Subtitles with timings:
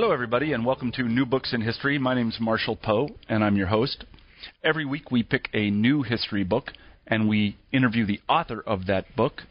[0.00, 1.98] Hello, everybody, and welcome to New Books in History.
[1.98, 4.04] My name is Marshall Poe, and I'm your host.
[4.62, 6.70] Every week we pick a new history book
[7.08, 9.42] and we interview the author of that book.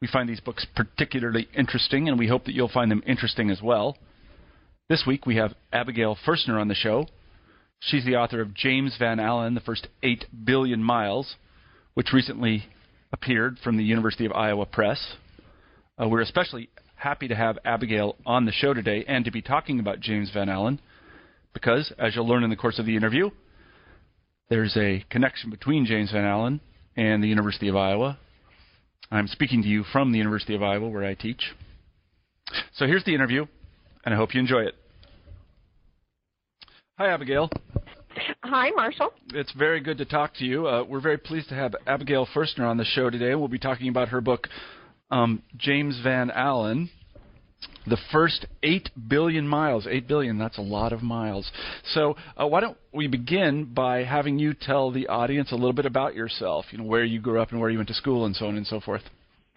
[0.00, 3.60] We find these books particularly interesting, and we hope that you'll find them interesting as
[3.60, 3.98] well.
[4.88, 7.08] This week we have Abigail Foerstner on the show.
[7.80, 11.34] She's the author of James Van Allen, The First Eight Billion Miles,
[11.94, 12.66] which recently
[13.12, 15.16] appeared from the University of Iowa Press.
[16.00, 16.70] Uh, we're especially
[17.02, 20.48] happy to have Abigail on the show today and to be talking about James Van
[20.48, 20.80] Allen
[21.52, 23.28] because, as you'll learn in the course of the interview,
[24.48, 26.60] there's a connection between James Van Allen
[26.96, 28.18] and the University of Iowa.
[29.10, 31.42] I'm speaking to you from the University of Iowa, where I teach.
[32.74, 33.46] So here's the interview,
[34.04, 34.74] and I hope you enjoy it.
[36.98, 37.50] Hi, Abigail.
[38.44, 39.12] Hi, Marshall.
[39.34, 40.68] It's very good to talk to you.
[40.68, 43.34] Uh, we're very pleased to have Abigail Foerstner on the show today.
[43.34, 44.46] We'll be talking about her book,
[45.12, 46.90] um, James Van Allen
[47.86, 49.86] the first 8 billion miles.
[49.88, 51.50] 8 billion, that's a lot of miles.
[51.92, 55.86] So, uh, why don't we begin by having you tell the audience a little bit
[55.86, 58.36] about yourself, you know, where you grew up and where you went to school and
[58.36, 59.02] so on and so forth.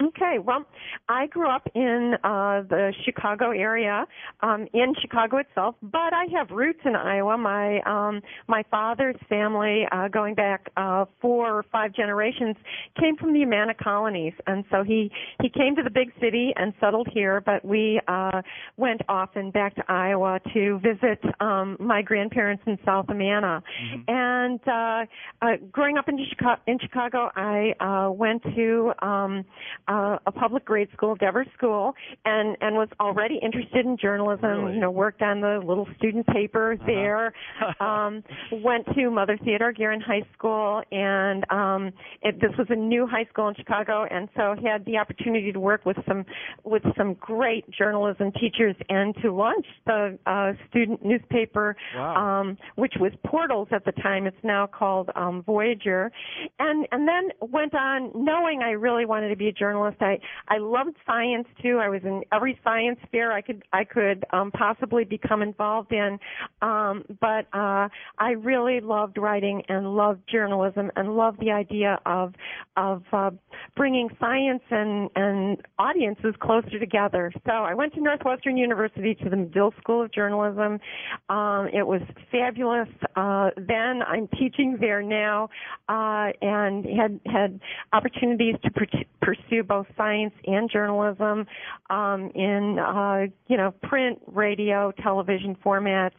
[0.02, 0.66] Okay, well,
[1.08, 4.06] I grew up in uh, the Chicago area,
[4.42, 7.38] um, in Chicago itself, but I have roots in Iowa.
[7.38, 12.58] My um, my father's family, uh, going back uh, four or five generations,
[13.00, 15.10] came from the Amana colonies, and so he
[15.42, 17.40] he came to the big city and settled here.
[17.40, 18.42] But we uh,
[18.76, 23.64] went often back to Iowa to visit um, my grandparents in South Amana.
[23.82, 24.02] Mm-hmm.
[24.10, 25.06] And uh,
[25.42, 29.46] uh, growing up in Chicago, in Chicago, I uh, went to um,
[29.88, 31.94] uh, a public grade school, Devers School,
[32.26, 34.50] and and was already interested in journalism.
[34.50, 34.74] Really?
[34.76, 36.86] You know, worked on the little student paper uh-huh.
[36.86, 37.34] there.
[37.80, 41.92] um, went to Mother Theodore Guerin High School, and um,
[42.22, 45.60] it, this was a new high school in Chicago, and so had the opportunity to
[45.60, 46.26] work with some
[46.64, 52.42] with some great journalism teachers and to launch the uh, student newspaper, wow.
[52.42, 54.26] um, which was Portals at the time.
[54.26, 56.12] It's now called um, Voyager,
[56.60, 60.02] and and then went on knowing I really wanted to be a journalist journalist.
[60.02, 61.80] I I loved science too.
[61.82, 66.20] I was in every science fair I could I could um, possibly become involved in.
[66.62, 72.34] Um, but uh, I really loved writing and loved journalism and loved the idea of
[72.78, 73.32] of uh,
[73.76, 77.32] bringing science and and audiences closer together.
[77.46, 80.80] So I went to Northwestern University to the Medill School of Journalism.
[81.30, 82.90] Um, it was fabulous.
[83.16, 85.50] Uh, then I'm teaching there now,
[85.90, 87.60] uh, and had had
[87.94, 88.72] opportunities to
[89.22, 91.46] pursue both science and journalism
[91.90, 96.12] um, in uh, you know print, radio, television formats.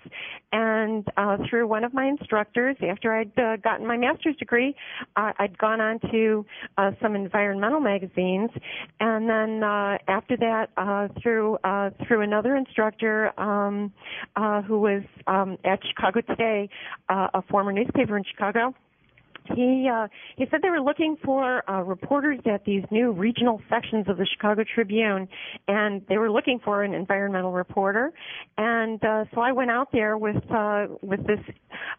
[0.53, 4.75] And uh, through one of my instructors, after I'd uh, gotten my master's degree,
[5.17, 6.47] uh, I'd gone on to
[6.79, 8.51] uh, some environmental magazines,
[9.01, 13.93] and then uh, after that, uh, through uh, through another instructor um,
[14.37, 16.69] uh, who was um, at Chicago Today,
[17.09, 18.75] uh, a former newspaper in Chicago
[19.55, 24.07] he uh, he said they were looking for uh, reporters at these new regional sections
[24.09, 25.29] of the Chicago Tribune,
[25.69, 28.13] and they were looking for an environmental reporter.
[28.59, 31.41] And uh, so I went out there with uh, with this.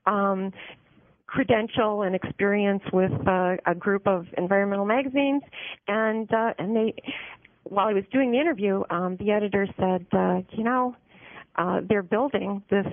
[0.05, 0.51] Um,
[1.27, 5.43] credential and experience with uh, a group of environmental magazines
[5.89, 6.93] and uh, and they
[7.65, 10.95] while I was doing the interview um, the editor said uh, you know
[11.57, 12.87] uh, they're building this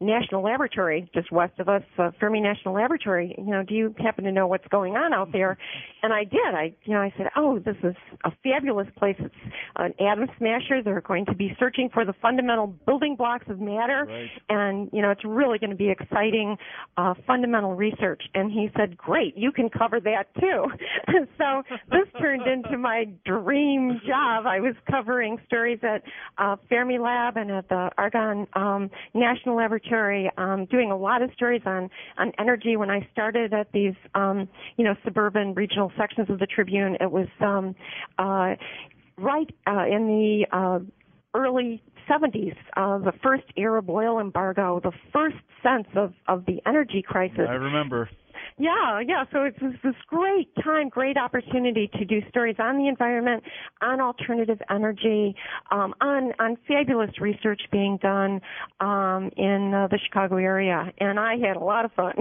[0.00, 3.34] national laboratory just west of us, uh, Fermi National Laboratory.
[3.38, 5.56] You know, do you happen to know what's going on out there?
[6.02, 6.54] And I did.
[6.54, 9.16] I, you know, I said, oh, this is a fabulous place.
[9.18, 9.34] It's
[9.76, 10.82] an atom smasher.
[10.82, 14.28] They're going to be searching for the fundamental building blocks of matter, right.
[14.48, 16.56] and you know, it's really going to be exciting,
[16.96, 18.22] uh, fundamental research.
[18.34, 20.66] And he said, great, you can cover that too.
[21.38, 24.46] so this turned into my dream job.
[24.46, 26.02] I was covering stories at
[26.38, 29.85] uh, Fermi Lab and at the Argonne um, National Laboratory
[30.36, 31.88] um, doing a lot of stories on
[32.18, 32.76] on energy.
[32.76, 37.10] When I started at these um, you know suburban regional sections of the Tribune, it
[37.10, 37.74] was um,
[38.18, 38.54] uh,
[39.16, 40.78] right uh, in the uh,
[41.34, 47.02] early 70s, uh, the first Arab oil embargo, the first sense of, of the energy
[47.06, 47.46] crisis.
[47.48, 48.08] I remember.
[48.58, 49.24] Yeah, yeah.
[49.32, 53.42] So it's this great time, great opportunity to do stories on the environment,
[53.82, 55.34] on alternative energy,
[55.70, 58.40] um, on on fabulous research being done
[58.80, 62.14] um, in uh, the Chicago area, and I had a lot of fun.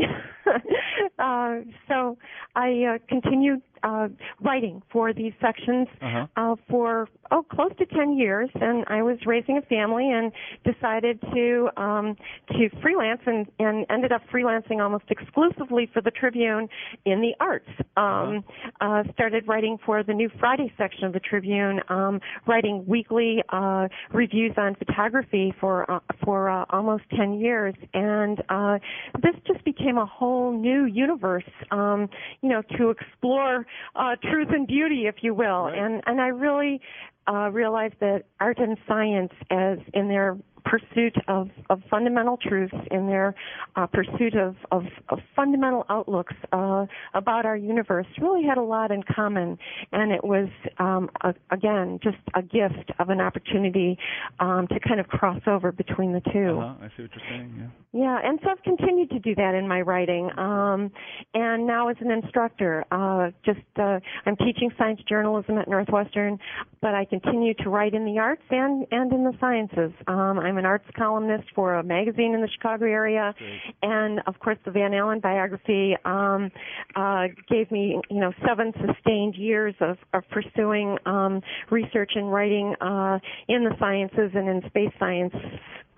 [1.19, 1.56] uh,
[1.88, 2.18] so
[2.56, 4.07] I uh, continued uh,
[4.42, 6.27] writing for these sections uh-huh.
[6.36, 10.31] uh, for oh close to 10 years, and I was raising a family and
[10.63, 12.16] decided to um,
[12.50, 16.67] to freelance and, and ended up freelancing almost exclusively for the Tribune
[17.06, 17.69] in the arts.
[17.97, 18.44] Um,
[18.81, 23.88] uh, started writing for the new Friday section of the Tribune, um, writing weekly uh,
[24.12, 28.77] reviews on photography for uh, for uh, almost 10 years, and uh,
[29.21, 32.09] this just became a whole new universe, um,
[32.41, 33.65] you know, to explore
[33.95, 35.65] uh, truth and beauty, if you will.
[35.65, 35.77] Right.
[35.77, 36.81] And and I really
[37.27, 43.07] uh, realized that art and science, as in their pursuit of, of fundamental truths, in
[43.07, 43.35] their
[43.75, 48.91] uh, pursuit of, of, of, fundamental outlooks uh, about our universe, really had a lot
[48.91, 49.57] in common.
[49.91, 53.97] And it was, um, a, again, just a gift of an opportunity
[54.39, 56.75] um, to kind of cross over between the 2 uh-huh.
[56.81, 57.56] I see what you're saying.
[57.57, 57.67] Yeah.
[57.95, 60.29] Yeah, and so I've continued to do that in my writing.
[60.38, 60.91] Um,
[61.33, 66.38] and now as an instructor, uh, just uh, I'm teaching science journalism at Northwestern,
[66.81, 69.94] but I continue to write in the arts and and in the sciences.
[70.07, 73.60] Um, I'm an arts columnist for a magazine in the Chicago area, Great.
[73.84, 76.52] and of course the Van Allen biography um,
[76.96, 81.42] uh, gave me you know seven sustained years of, of pursuing um,
[81.72, 85.34] research and writing uh, in the sciences and in space science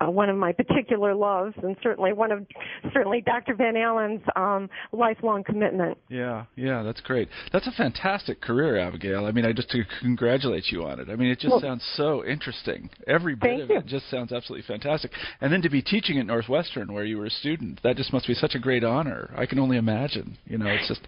[0.00, 2.46] uh, one of my particular loves, and certainly one of
[2.92, 3.54] certainly Dr.
[3.54, 5.98] Van Allen's um, lifelong commitment.
[6.08, 7.28] Yeah, yeah, that's great.
[7.52, 9.26] That's a fantastic career, Abigail.
[9.26, 11.08] I mean, I just to congratulate you on it.
[11.10, 12.90] I mean, it just Well, sounds so interesting.
[13.06, 13.78] Every bit of you.
[13.78, 15.12] it just sounds absolutely fantastic.
[15.40, 18.26] And then to be teaching at Northwestern, where you were a student, that just must
[18.26, 19.32] be such a great honor.
[19.36, 20.38] I can only imagine.
[20.46, 21.00] You know, it's just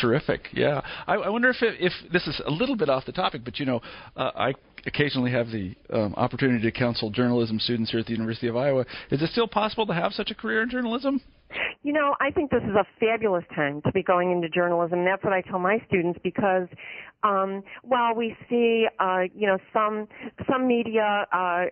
[0.00, 0.48] terrific.
[0.52, 3.42] Yeah, I, I wonder if it, if this is a little bit off the topic,
[3.44, 3.80] but you know,
[4.16, 4.54] uh, I
[4.86, 8.84] occasionally have the um, opportunity to counsel journalism students here at the University of Iowa.
[9.10, 11.20] Is it still possible to have such a career in journalism?
[11.82, 15.04] You know, I think this is a fabulous time to be going into journalism.
[15.04, 16.68] That's what I tell my students because
[17.22, 20.08] um, while we see, uh, you know, some
[20.50, 21.26] some media.
[21.32, 21.64] Uh,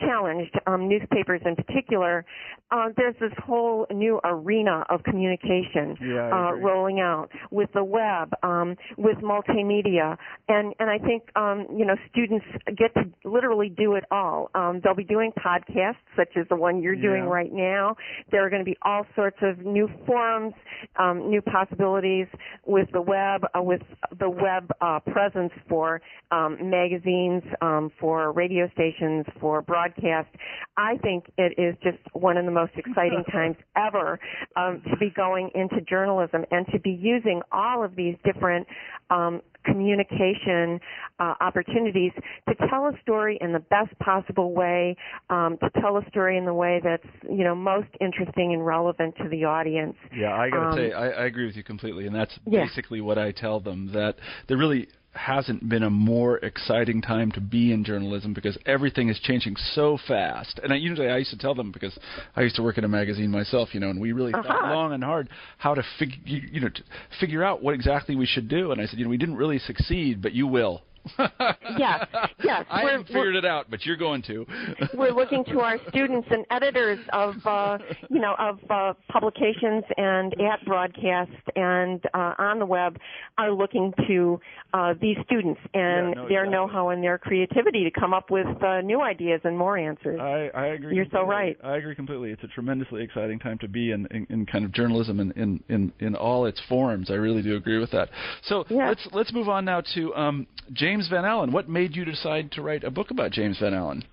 [0.00, 2.24] challenged um, newspapers in particular
[2.70, 8.32] uh, there's this whole new arena of communication Yeah, uh, rolling out with the web
[8.42, 10.16] um, with multimedia.
[10.48, 12.44] And and I think um, you know students
[12.76, 14.50] get to literally do it all.
[14.54, 17.30] Um, they'll be doing podcasts such as the one you're doing Yeah.
[17.30, 17.96] right now.
[18.32, 20.54] There are going to be all sorts of new forums
[20.98, 22.26] um, new possibilities
[22.64, 23.82] with the web uh, with
[24.18, 26.00] the web uh, presence for
[26.32, 30.28] um, magazines um, for radio stations for broadcast
[30.76, 34.18] I think it is just one of the most exciting times ever
[34.56, 38.66] um, to be going into journalism and to be using all of these different
[39.10, 40.78] um, communication
[41.18, 42.12] uh, opportunities
[42.48, 44.96] to tell a story in the best possible way,
[45.30, 49.14] um, to tell a story in the way that's you know most interesting and relevant
[49.16, 49.96] to the audience.
[50.16, 52.64] Yeah, I gotta Um, say, I, I agree with you completely, and that's Yeah.
[52.64, 57.40] basically what I tell them that there really hasn't been a more exciting time to
[57.40, 60.60] be in journalism because everything is changing so fast.
[60.62, 61.98] And I usually I used to tell them because
[62.34, 64.74] I used to work in a magazine myself, you know, and we really thought Uh-huh.
[64.74, 65.28] long and hard
[65.58, 66.82] how to figure you know to
[67.20, 68.72] figure out what exactly we should do.
[68.72, 70.82] And I said, you know, we didn't really succeed, but you will.
[71.78, 72.06] Yes,
[72.42, 74.46] yes, I haven't figured it out, but you're going to.
[74.94, 80.34] we're looking to our students and editors of uh, you know of uh, publications and
[80.40, 82.98] at broadcast and uh, on the web
[83.38, 84.40] are looking to
[84.72, 86.50] uh, these students and Yeah, no, their exactly.
[86.52, 90.18] know-how and their creativity to come up with uh, new ideas and more answers.
[90.20, 90.94] I, I agree.
[90.96, 91.34] You're so completely.
[91.34, 91.56] right.
[91.64, 92.30] I agree completely.
[92.30, 95.62] It's a tremendously exciting time to be in, in, in kind of journalism in, in,
[95.68, 97.10] in, in all its forms.
[97.10, 98.08] I really do agree with that.
[98.44, 98.88] So Yeah.
[98.88, 101.52] let's let's move on now to um, James Van Allen.
[101.52, 104.04] What made you decide to write a book about James Van Allen?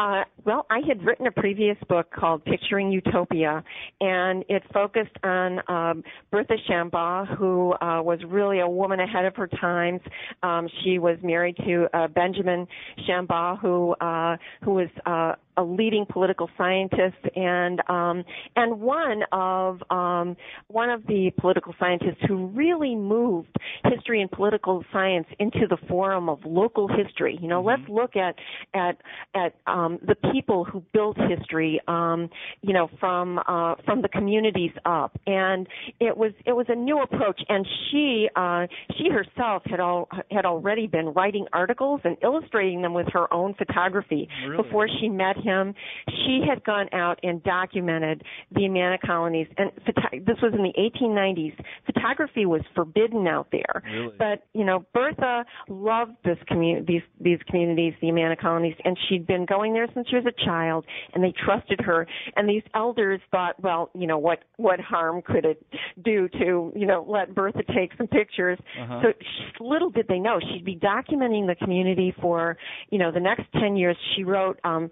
[0.00, 3.62] Uh, well, I had written a previous book called Picturing Utopia,
[4.00, 9.36] and it focused on um, Bertha Shambaugh, who uh, was really a woman ahead of
[9.36, 10.00] her times.
[10.42, 12.66] Um, she was married to uh, Benjamin
[13.06, 18.24] Shambaugh, who uh, who was uh, a leading political scientist and um,
[18.56, 20.36] and one of um,
[20.68, 26.28] one of the political scientists who really moved history and political science into the forum
[26.28, 27.38] of local history.
[27.40, 28.36] You know, let's look at
[28.74, 28.96] at
[29.34, 31.80] at um, the people who built history.
[31.88, 32.30] Um,
[32.62, 35.66] you know, from uh, from the communities up, and
[35.98, 37.40] it was it was a new approach.
[37.48, 38.66] And she uh,
[38.96, 43.54] she herself had all had already been writing articles and illustrating them with her own
[43.54, 44.62] photography Really?
[44.62, 45.74] before she met him.
[46.08, 50.72] She had gone out and documented the Amana colonies, and photo- this was in the
[50.78, 51.54] 1890s.
[51.86, 54.14] Photography was forbidden out there, Really?
[54.18, 59.26] but you know Bertha loved this commu- these these communities, the Amana colonies, and she'd
[59.26, 62.06] been going there since she was a child, and they trusted her.
[62.36, 65.64] And these elders thought, well, you know what what harm could it
[66.02, 68.58] do to you know let Bertha take some pictures?
[68.80, 69.00] Uh-huh.
[69.02, 72.56] So little did they know she'd be documenting the community for
[72.90, 74.90] you know the next 10 years she wrote um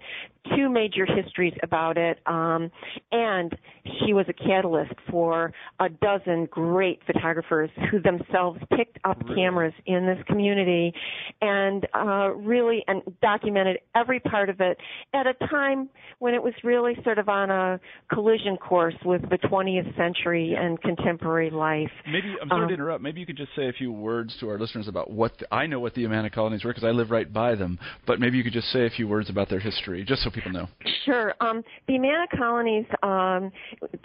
[0.55, 2.71] two major histories about it, um,
[3.11, 3.57] and
[3.99, 9.35] she was a catalyst for a dozen great photographers who themselves picked up really?
[9.35, 10.93] cameras in this community
[11.41, 14.77] and uh, really and documented every part of it
[15.13, 15.89] at a time
[16.19, 17.79] when it was really sort of on a
[18.13, 21.91] collision course with the 20th century and contemporary life.
[22.11, 23.03] Maybe I'm sorry um, to interrupt.
[23.03, 25.67] Maybe you could just say a few words to our listeners about what the, I
[25.67, 27.79] know what the Amana colonies were because I live right by them.
[28.05, 30.38] But maybe you could just say a few words about their history, just so people
[30.49, 30.67] know.
[31.05, 31.33] Sure.
[31.41, 32.85] Um, the Amana colonies.
[33.03, 33.51] Um,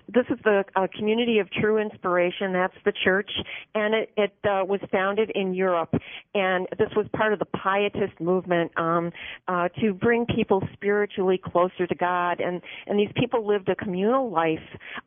[0.08, 2.52] this is the uh, community of true inspiration.
[2.52, 3.30] That's the church,
[3.74, 5.94] and it, it uh, was founded in Europe,
[6.34, 9.10] and this was part of the Pietist movement um,
[9.48, 14.30] uh, to bring people spiritually closer to God, and and these people lived a communal
[14.30, 14.58] life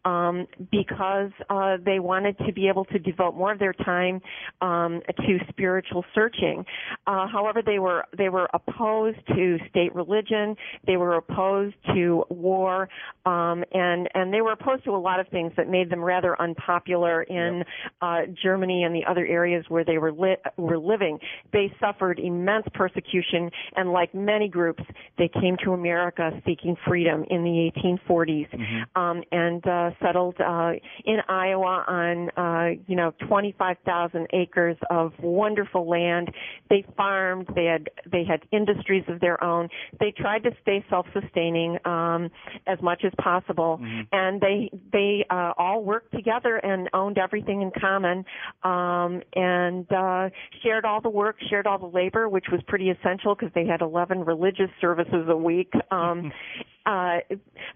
[0.06, 4.22] um, because uh, they wanted to be able to devote more of their time
[4.62, 6.66] um, to spiritual searching.
[7.06, 10.56] Uh, however, they were they were opposed to state religion.
[10.86, 12.90] They were opposed to war,
[13.26, 16.40] um, and and they were opposed to a lot of things that made them rather
[16.42, 17.68] unpopular in yep.
[18.02, 21.20] uh, Germany and the other areas where they were li- were living.
[21.52, 24.84] They suffered immense persecution, and like many groups,
[25.18, 29.02] they came to America seeking freedom in the 1840s, mm-hmm.
[29.02, 30.72] um, and uh, settled uh,
[31.06, 36.30] in Iowa on uh, you know 25,000 acres of wonderful land.
[36.70, 37.48] They farmed.
[37.56, 39.70] They had they had industries of their own.
[40.00, 42.30] They tried to stay self-sustaining um,
[42.66, 44.02] as much as possible, mm-hmm.
[44.12, 48.26] and they they uh, all worked together and owned everything in common,
[48.64, 50.30] um, and uh,
[50.64, 53.82] shared all the work, shared all the labor, which was pretty essential because they had
[53.82, 55.72] 11 religious services a week.
[55.92, 56.32] Um,
[56.88, 57.18] uh,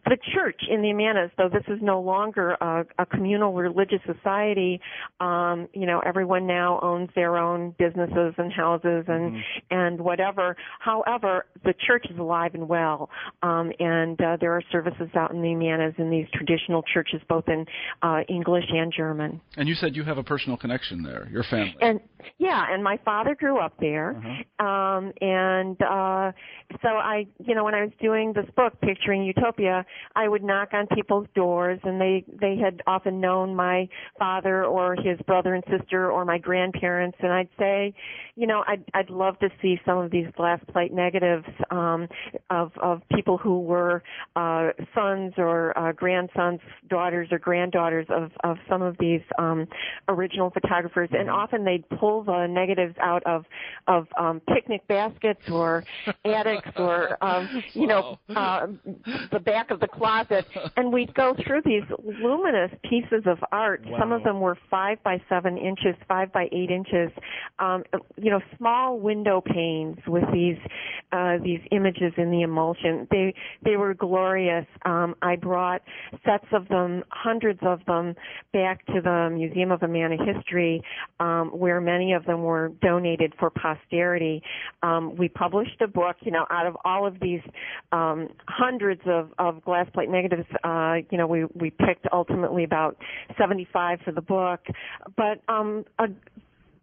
[0.05, 4.79] the church in the Amanas, though this is no longer a, a communal religious society,
[5.19, 9.39] um, you know, everyone now owns their own businesses and houses and mm-hmm.
[9.69, 10.55] and whatever.
[10.79, 13.09] However, the church is alive and well,
[13.43, 17.49] um, and uh, there are services out in the Amanas in these traditional churches, both
[17.49, 17.65] in
[18.01, 19.41] uh, English and German.
[19.57, 21.75] And you said you have a personal connection there, your family.
[21.81, 21.99] And
[22.37, 24.65] yeah, and my father grew up there, uh-huh.
[24.65, 26.31] um, and uh,
[26.81, 29.83] so I, you know, when I was doing this book, Picturing Utopia,
[30.15, 33.89] I would knock on people's doors, and they they had often known my
[34.19, 37.95] father or his brother and sister or my grandparents, and I'd say,
[38.35, 42.07] you know, I'd I'd love to see some of these glass plate negatives um,
[42.51, 44.03] of of people who were
[44.35, 49.67] uh, sons or uh, grandsons, daughters or granddaughters of of some of these um,
[50.09, 51.39] original photographers, and mm-hmm.
[51.39, 53.45] often they'd pull the negatives out of
[53.87, 55.83] of um, picnic baskets or
[56.25, 58.67] attics or um, you know uh,
[59.31, 60.45] the back of the closet,
[60.77, 63.83] and we'd go through these luminous pieces of art.
[63.85, 63.99] Wow.
[63.99, 67.11] Some of them were five by seven inches, five by eight inches.
[67.59, 67.83] Um,
[68.17, 70.57] you know, small window panes with these
[71.11, 73.07] uh, these images in the emulsion.
[73.11, 73.33] They
[73.63, 74.65] they were glorious.
[74.85, 75.81] Um, I brought
[76.25, 78.15] sets of them, hundreds of them,
[78.53, 80.81] back to the Museum of Amana History,
[81.19, 84.41] um, where many of them were donated for posterity.
[84.83, 86.15] Um, we published a book.
[86.21, 87.41] You know, out of all of these
[87.91, 92.97] um, hundreds of, of glass plate negatives, uh, you know, we we picked ultimately about
[93.37, 94.61] 75 for the book,
[95.15, 96.07] but um, a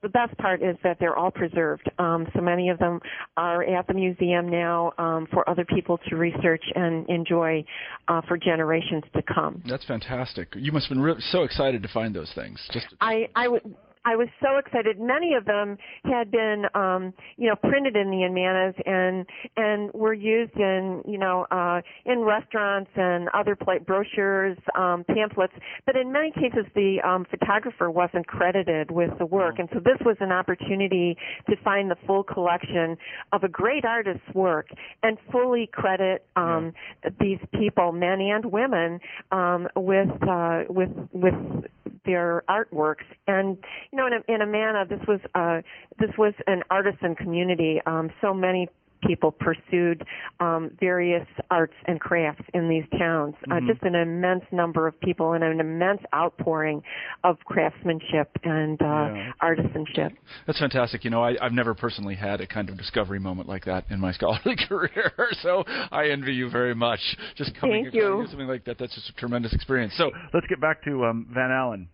[0.02, 1.90] the best part is that they're all preserved.
[1.98, 3.00] Um, so many of them
[3.36, 7.64] are at the museum now um, for other people to research and enjoy
[8.06, 9.62] uh, for generations to come.
[9.68, 10.54] That's fantastic.
[10.54, 12.60] You must have been re- so excited to find those things.
[12.72, 13.74] Just I, I would
[14.08, 14.98] I was so excited.
[14.98, 20.14] Many of them had been, um, you know, printed in the Amanas and and were
[20.14, 25.52] used in, you know, uh, in restaurants and other plate brochures, um, pamphlets.
[25.84, 29.60] But in many cases, the um, photographer wasn't credited with the work, mm.
[29.60, 31.14] and so this was an opportunity
[31.50, 32.96] to find the full collection
[33.32, 34.68] of a great artist's work
[35.02, 36.72] and fully credit um,
[37.20, 39.00] these people, men and women,
[39.32, 41.34] um, with uh, with with
[42.04, 43.04] their artworks.
[43.26, 43.58] And
[43.92, 45.62] you know, in, a, in Amana, this was uh,
[45.98, 47.80] this was an artisan community.
[47.86, 48.68] Um, so many
[49.06, 50.04] people pursued
[50.40, 53.34] um, various arts and crafts in these towns.
[53.50, 53.68] Uh, mm-hmm.
[53.68, 56.82] Just an immense number of people and an immense outpouring
[57.24, 59.32] of craftsmanship and uh, yeah.
[59.42, 60.10] artisanship.
[60.46, 61.04] That's fantastic.
[61.04, 64.00] You know, I, I've never personally had a kind of discovery moment like that in
[64.00, 65.12] my scholarly career,
[65.42, 67.00] so I envy you very much.
[67.36, 68.24] Just coming Thank you.
[68.28, 69.94] something like that, that's just a tremendous experience.
[69.96, 71.88] So let's get back to um, Van Allen.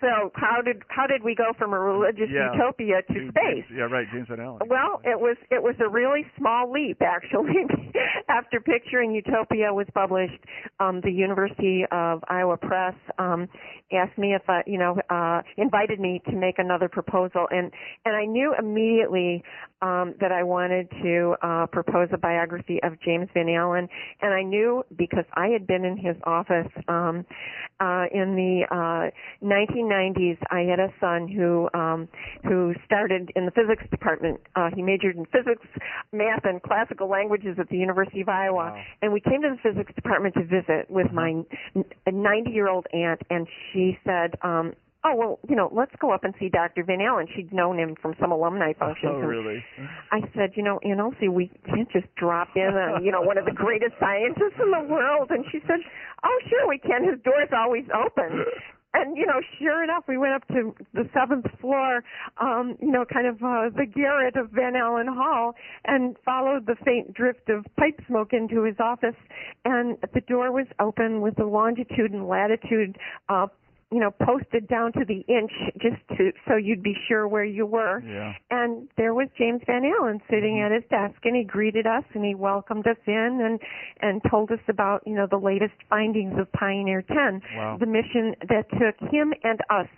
[0.00, 2.52] So how did how did we go from a religious Yeah.
[2.52, 3.64] utopia to, James- space?
[3.74, 4.60] yeah, right, James Van Allen.
[4.66, 7.66] Well, it was it was a really small leap actually.
[8.28, 10.38] After Picturing Utopia was published,
[10.80, 13.48] um, the University of Iowa Press um,
[13.92, 17.70] asked me if I, you know, uh, invited me to make another proposal, and
[18.04, 19.42] and I knew immediately
[19.82, 23.88] um, that I wanted to uh, propose a biography of James Van Allen,
[24.20, 27.24] and I knew because I had been in his office um,
[27.80, 29.10] uh, in the uh,
[29.82, 30.38] 1990s.
[30.50, 32.08] I had a son who um,
[32.44, 34.40] who started in the physics department.
[34.56, 35.66] Uh, he majored in physics,
[36.12, 38.56] math, and classical languages at the University of Iowa.
[38.56, 38.82] Wow.
[39.02, 41.42] And we came to the physics department to visit with my
[42.10, 44.34] 90 year old aunt, and she said.
[44.42, 46.82] Um, Oh well, you know, let's go up and see Dr.
[46.82, 47.28] Van Allen.
[47.34, 49.14] She'd known him from some alumni functions.
[49.14, 49.64] Oh, really?
[50.10, 53.38] I said, you know, Aunt Elsie, we can't just drop in on, you know, one
[53.38, 55.30] of the greatest scientists in the world.
[55.30, 55.78] And she said,
[56.24, 57.04] oh, sure we can.
[57.08, 58.44] His door's always open.
[58.94, 62.02] And, you know, sure enough, we went up to the seventh floor,
[62.38, 65.54] um, you know, kind of uh, the garret of Van Allen Hall
[65.84, 69.16] and followed the faint drift of pipe smoke into his office.
[69.66, 72.96] And the door was open with the longitude and latitude
[73.28, 73.48] uh,
[73.90, 77.64] you know, posted down to the inch just to so you'd be sure where you
[77.64, 78.00] were.
[78.06, 78.34] Yeah.
[78.50, 82.22] And there was James Van Allen sitting at his desk and he greeted us and
[82.24, 83.58] he welcomed us in and
[84.00, 87.78] and told us about, you know, the latest findings of Pioneer 10, Wow.
[87.80, 89.88] the mission that took him and us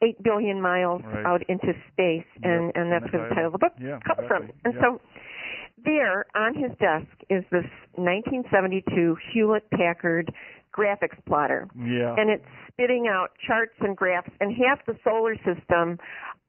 [0.00, 1.26] 8 billion miles Right.
[1.26, 2.76] out into space and Yep.
[2.76, 4.44] and that's where the title of the book Yeah, comes from.
[4.44, 4.60] exactly.
[4.64, 4.80] And Yeah.
[4.80, 5.00] so
[5.84, 10.32] there on his desk is this 1972 Hewlett Packard
[10.76, 12.14] graphics plotter Yeah.
[12.18, 15.98] and it's spitting out charts and graphs and half the solar system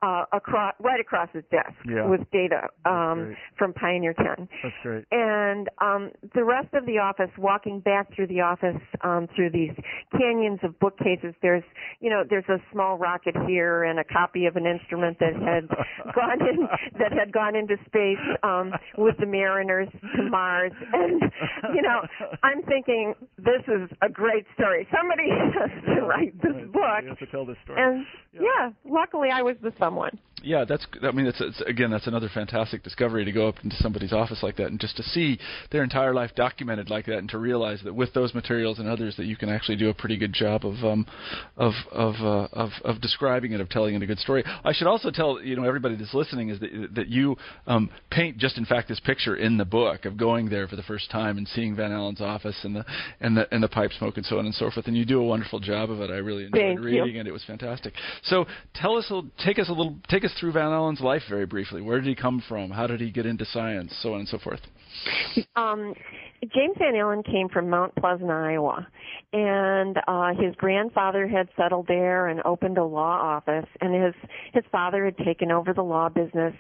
[0.01, 2.05] uh, across right across his desk Yeah.
[2.07, 4.47] with data um, from Pioneer 10.
[4.61, 5.05] That's great.
[5.11, 9.71] And um, the rest of the office, walking back through the office um, through these
[10.11, 11.63] canyons of bookcases, there's
[12.01, 15.67] you know there's a small rocket here and a copy of an instrument that had
[16.13, 16.67] gone in
[16.99, 20.73] that had gone into space um, with the mariners to Mars.
[20.93, 21.21] And
[21.73, 22.01] you know
[22.43, 24.87] I'm thinking this is a great story.
[24.95, 25.29] Somebody
[25.59, 27.03] has to write this book.
[27.03, 27.81] You have to tell this story.
[27.81, 28.41] And Yeah.
[28.41, 30.17] yeah, luckily I was the someone.
[30.45, 30.85] Yeah, that's.
[31.01, 34.43] I mean, it's, it's again, that's another fantastic discovery to go up into somebody's office
[34.43, 35.39] like that and just to see
[35.71, 39.15] their entire life documented like that, and to realize that with those materials and others,
[39.17, 41.05] that you can actually do a pretty good job of um,
[41.57, 44.43] of of, uh, of of describing it, of telling it a good story.
[44.63, 47.35] I should also tell you know everybody that's listening is that that you
[47.65, 50.83] um, paint just in fact this picture in the book of going there for the
[50.83, 52.85] first time and seeing Van Allen's office and the
[53.19, 55.19] and the and the pipe smoke and so on and so forth, and you do
[55.19, 56.11] a wonderful job of it.
[56.11, 56.85] I really enjoyed Thank you.
[56.85, 57.25] reading it.
[57.25, 57.93] It was fantastic.
[58.23, 61.45] So tell us, a, take us a little, take us through Van Allen's life very
[61.45, 61.81] briefly.
[61.81, 62.71] Where did he come from?
[62.71, 63.95] How did he get into science?
[64.01, 64.61] So on and so forth.
[65.55, 65.93] Um,
[66.53, 68.87] James Van Allen came from Mount Pleasant, Iowa,
[69.33, 74.13] and uh, his grandfather had settled there and opened a law office, and his
[74.53, 76.53] his father had taken over the law business,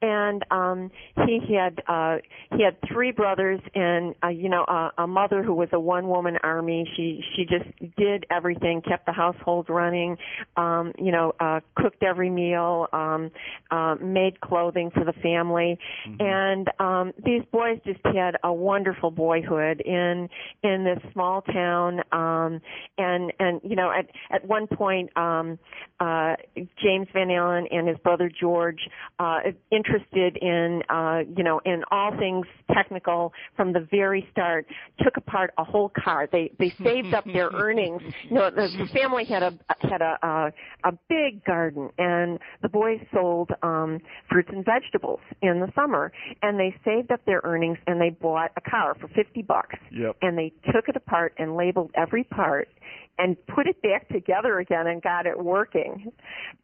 [0.00, 0.90] and um,
[1.26, 2.18] he had uh,
[2.56, 6.08] he had three brothers and uh, you know a, a mother who was a one
[6.08, 6.88] woman army.
[6.96, 10.16] She she just did everything, kept the household running,
[10.56, 13.30] um, you know, uh, cooked every meal, um,
[13.70, 15.78] uh, made clothing for the family,
[16.20, 20.28] and um, these boys just had a wonderful boyhood in
[20.62, 22.00] in this small town.
[22.12, 22.60] Um,
[22.98, 25.58] and and you know, at at one point, um,
[26.00, 26.34] uh,
[26.82, 28.80] James Van Allen and his brother George,
[29.18, 29.40] uh,
[29.70, 34.66] interested in uh, you know in all things technical from the very start,
[35.02, 36.28] took apart a whole car.
[36.30, 38.02] They they saved up their earnings.
[38.28, 40.52] You know, the, the family had a had a a,
[40.84, 46.58] a big garden, and the boys sold um, fruits and vegetables in the summer, and
[46.58, 50.16] they saved up their earnings and they bought a car for fifty bucks Yep.
[50.22, 52.68] and they took it apart and labeled every part
[53.18, 56.12] and put it back together again and got it working.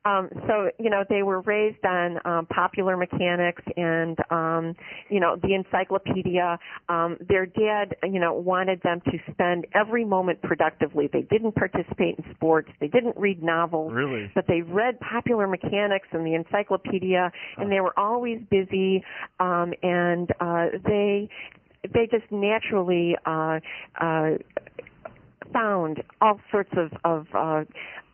[0.04, 4.74] Um, so you know they were raised on um, popular mechanics and um,
[5.10, 6.58] you know the encyclopedia.
[6.88, 11.08] Um, their dad you know wanted them to spend every moment productively.
[11.12, 12.70] They didn't participate in sports.
[12.80, 14.30] They didn't read novels Really?
[14.34, 19.02] but they read popular mechanics and the encyclopedia and they were always busy
[19.40, 21.28] um and uh they
[21.94, 23.58] they just naturally uh
[24.00, 24.30] uh
[25.52, 27.64] found all sorts of of uh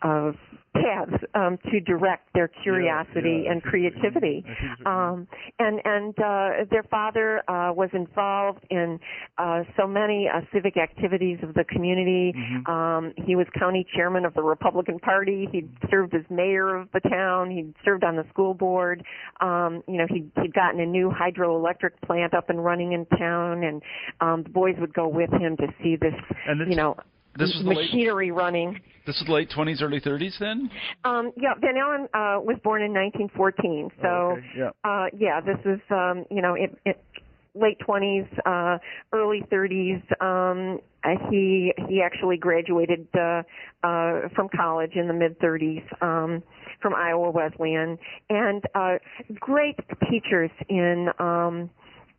[0.03, 0.35] of
[0.75, 4.45] paths um to direct their curiosity yeah, and creativity.
[4.45, 5.29] I think it's- um
[5.61, 8.99] and and uh their father uh was involved in
[9.39, 12.35] uh so many uh, civic activities of the community.
[12.37, 12.69] Mhm.
[12.69, 15.49] um he was county chairman of the Republican Party.
[15.53, 17.51] He served as mayor of the town.
[17.51, 19.05] He served on the school board.
[19.41, 23.63] Um you know he'd, he'd gotten a new hydroelectric plant up and running in town
[23.63, 23.81] and
[24.21, 26.15] um the boys would go with him to see this
[26.49, 26.97] And this, you know
[27.37, 28.81] this was machinery late, running.
[29.07, 30.71] This was the late 20s, early 30s then?
[31.05, 33.91] Um, yeah, Van Allen uh, was born in 1914.
[34.01, 34.47] So, oh, okay.
[34.57, 34.71] yeah.
[34.83, 37.03] Uh, yeah, this is, um, you know, it, it
[37.55, 38.79] late 20s, uh,
[39.13, 40.03] early 30s.
[40.23, 43.43] Um, uh, he he actually graduated uh,
[43.83, 46.43] uh, from college in the mid 30s um,
[46.81, 47.99] from Iowa Wesleyan,
[48.31, 48.95] and uh,
[49.39, 49.79] great
[50.11, 51.09] teachers in.
[51.19, 51.71] Um,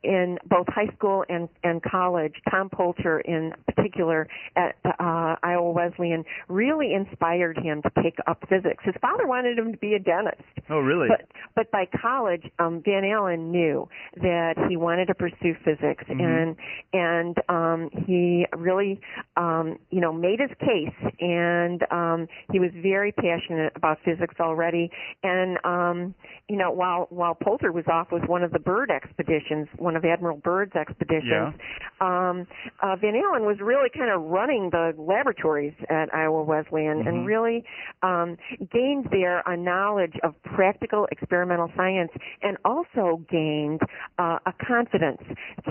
[0.06, 6.24] in both high school and, and college, Tom Poulter in particular at uh, Iowa Wesleyan
[6.48, 8.84] really inspired him to take up physics.
[8.86, 10.42] His father wanted him to be a dentist.
[10.70, 11.08] Oh, really?
[11.08, 13.88] But but by college, um, Van Allen knew
[14.18, 16.22] that he wanted to pursue physics, Mhm.
[16.22, 16.56] and
[16.94, 19.00] and um, he really
[19.38, 24.92] um, you know made his case, and um, he was very passionate about physics already.
[25.24, 26.16] And um,
[26.50, 30.06] you know while while Poulter was off with one of the Byrd expeditions, one of
[30.06, 31.56] Admiral Byrd's expeditions,
[32.02, 32.48] um,
[32.82, 37.08] uh, Van Allen was really kind of running the laboratories at Iowa Wesleyan Mhm.
[37.08, 37.64] and really
[38.02, 38.38] um,
[38.72, 43.82] gained there a knowledge of practical experimental science and also gained
[44.18, 45.22] uh, a confidence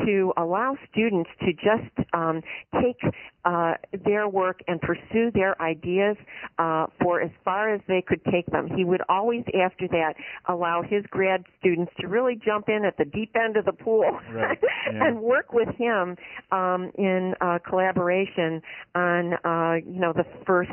[0.04, 2.42] to allow students to just um,
[2.80, 3.00] take
[3.44, 6.16] uh, their work and pursue their ideas
[6.58, 8.68] uh, for as far as they could take them.
[8.74, 10.14] He would always, after that,
[10.48, 14.03] allow his grad students to really jump in at the deep end of the pool
[14.34, 14.58] Right,
[14.92, 15.06] yeah.
[15.06, 16.16] and work with him
[16.50, 18.62] um, in uh, collaboration
[18.94, 20.72] on, uh, you know, the first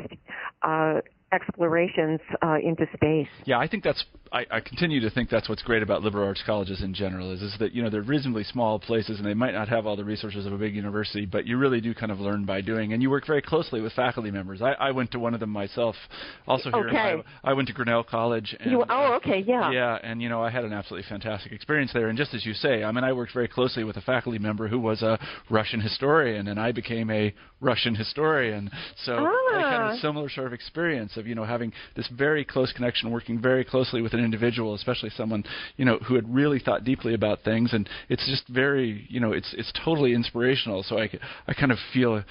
[0.62, 1.00] uh,
[1.32, 3.28] explorations uh, into space.
[3.44, 4.04] Yeah, I think that's.
[4.32, 7.42] I, I continue to think that's what's great about liberal arts colleges in general is
[7.42, 10.04] is that you know they're reasonably small places and they might not have all the
[10.06, 13.02] resources of a big university, but you really do kind of learn by doing, and
[13.02, 14.62] you work very closely with faculty members.
[14.62, 15.96] I, I went to one of them myself,
[16.46, 16.98] also here in Okay.
[16.98, 17.22] Iowa.
[17.44, 18.56] I went to Grinnell College.
[18.58, 19.70] And, You, oh, okay, yeah.
[19.70, 22.08] Yeah, and you know I had an absolutely fantastic experience there.
[22.08, 24.66] And just as you say, I mean I worked very closely with a faculty member
[24.66, 25.18] who was a
[25.50, 28.70] Russian historian, and I became a Russian historian.
[29.04, 29.90] So I had Ah.
[29.92, 33.64] a similar sort of experience of you know having this very close connection, working very
[33.64, 35.42] closely with an individual, especially someone
[35.76, 39.32] you know who had really thought deeply about things, and it's just very you know
[39.32, 40.82] it's it's totally inspirational.
[40.82, 41.08] So I
[41.46, 42.24] I kind of feel a,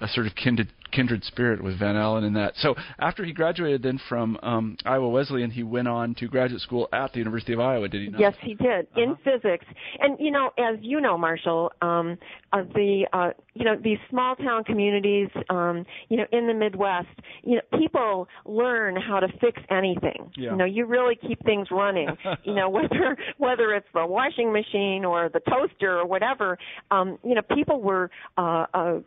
[0.00, 2.54] a sort of kindred kindred spirit with Van Allen in that.
[2.56, 6.88] So after he graduated then from um, Iowa Wesleyan, he went on to graduate school
[6.92, 7.88] at the University of Iowa.
[7.88, 8.20] Did he not?
[8.20, 9.38] Yes, he did in Uh-huh.
[9.38, 9.66] physics.
[10.00, 12.18] And you know, as you know, Marshall, um,
[12.52, 17.08] uh, the uh, you know these small town communities, um, you know, in the Midwest,
[17.42, 20.30] you know, people learn how to fix anything.
[20.36, 20.50] Yeah.
[20.52, 22.08] You know, you really keep things running.
[22.44, 26.58] you know, whether whether it's the washing machine or the toaster or whatever.
[26.90, 28.98] Um, you know, people were uh, uh,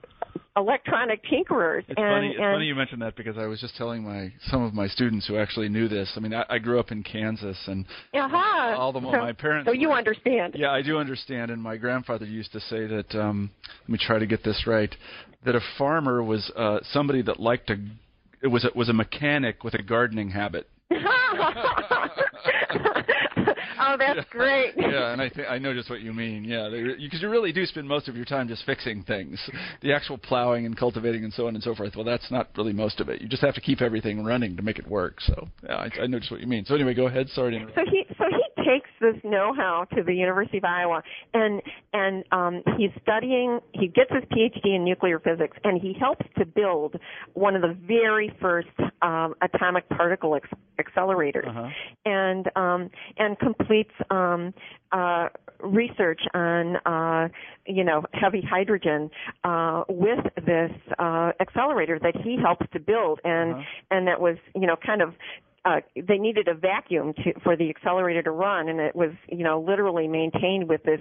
[0.57, 1.79] electronic tinkerers.
[1.87, 2.27] It's and, funny.
[2.29, 4.87] It's and funny you mentioned that because I was just telling my some of my
[4.87, 6.11] students who actually knew this.
[6.15, 8.75] I mean, I, I grew up in Kansas, and Aha.
[8.77, 9.67] all the so, my parents.
[9.67, 10.55] So you were- understand.
[10.57, 11.51] Yeah, I do understand.
[11.51, 13.15] And my grandfather used to say that.
[13.15, 13.51] Um,
[13.83, 14.93] let me try to get this right.
[15.45, 17.77] That a farmer was uh, somebody that liked to.
[18.43, 20.67] It was a, was a mechanic with a gardening habit.
[24.31, 24.73] great.
[24.77, 26.43] yeah, and I think I know just what you mean.
[26.43, 29.39] Yeah, because you, 'cause you really do spend most of your time just fixing things,
[29.81, 31.95] the actual plowing and cultivating and so on and so forth.
[31.95, 33.21] Well, that's not really most of it.
[33.21, 35.21] You just have to keep everything running to make it work.
[35.21, 36.65] So yeah, I, I know just what you mean.
[36.65, 37.29] So anyway, go ahead.
[37.29, 37.75] Sorry to interrupt.
[37.77, 41.01] So he so he takes this know-how to the University of Iowa,
[41.33, 41.61] and
[41.93, 43.59] and um, he's studying.
[43.73, 46.95] He gets his PhD in nuclear physics, and he helps to build
[47.33, 48.69] one of the very first
[49.01, 51.69] um, atomic particle ex- accelerators, Uh-huh.
[52.05, 54.53] and um, and completes um,
[54.91, 57.27] uh, research on uh,
[57.65, 59.09] you know heavy hydrogen
[59.43, 63.63] uh, with this uh, accelerator that he helps to build, and Uh-huh.
[63.91, 65.13] and that was you know kind of
[65.63, 69.43] uh, they needed a vacuum to, for the accelerator to run, and it was, you
[69.43, 70.99] know, literally maintained with this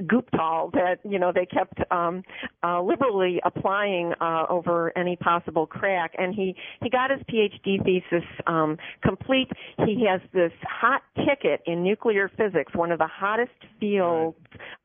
[0.00, 2.22] Glyptal that, you know, they kept um,
[2.64, 6.12] uh, liberally applying uh, over any possible crack.
[6.18, 9.48] And he he got his PhD thesis um, complete.
[9.86, 14.36] He has this hot ticket in nuclear physics, one of the hottest fields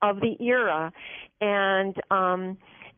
[0.01, 0.91] of the era,
[1.41, 2.57] and um,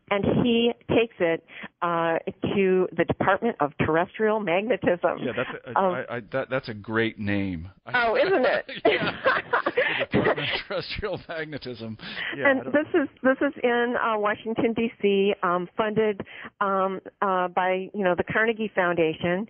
[0.09, 1.43] and he takes it
[1.81, 2.17] uh,
[2.55, 5.19] to the Department of Terrestrial Magnetism.
[5.19, 7.69] Yeah, that's a, Um, I, I, that, that's a great name.
[7.93, 8.65] Oh, isn't it?
[8.85, 9.15] yeah.
[10.11, 11.97] the Department of Terrestrial Magnetism.
[12.37, 16.21] Yeah, and this is this is in uh, Washington D.C., um, funded
[16.61, 19.47] um, uh, by you know the Carnegie Foundation,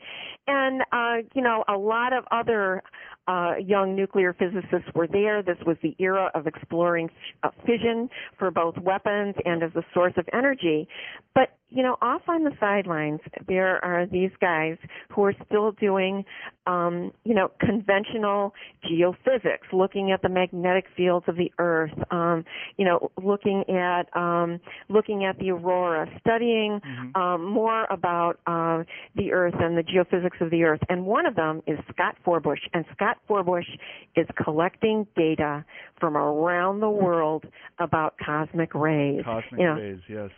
[0.48, 2.82] and uh, you know a lot of other
[3.28, 5.44] uh, young nuclear physicists were there.
[5.44, 7.10] This was the era of exploring
[7.44, 8.10] uh, fission
[8.40, 10.88] for both weapons and as a source of energy.
[11.36, 14.78] But you know, off on the sidelines, there are these guys
[15.14, 16.24] who are still doing,
[16.66, 18.54] um, you know, conventional
[18.90, 22.46] geophysics, looking at the magnetic fields of the Earth, um,
[22.78, 27.22] you know, looking at um, looking at the aurora, studying mm-hmm.
[27.22, 28.84] um, more about uh,
[29.16, 30.82] the Earth and the geophysics of the Earth.
[30.88, 33.68] And one of them is Scott Forbush, and Scott Forbush
[34.16, 35.66] is collecting data
[36.00, 37.44] from around the world
[37.80, 39.22] about cosmic rays.
[39.26, 40.30] Cosmic you know, rays, yes.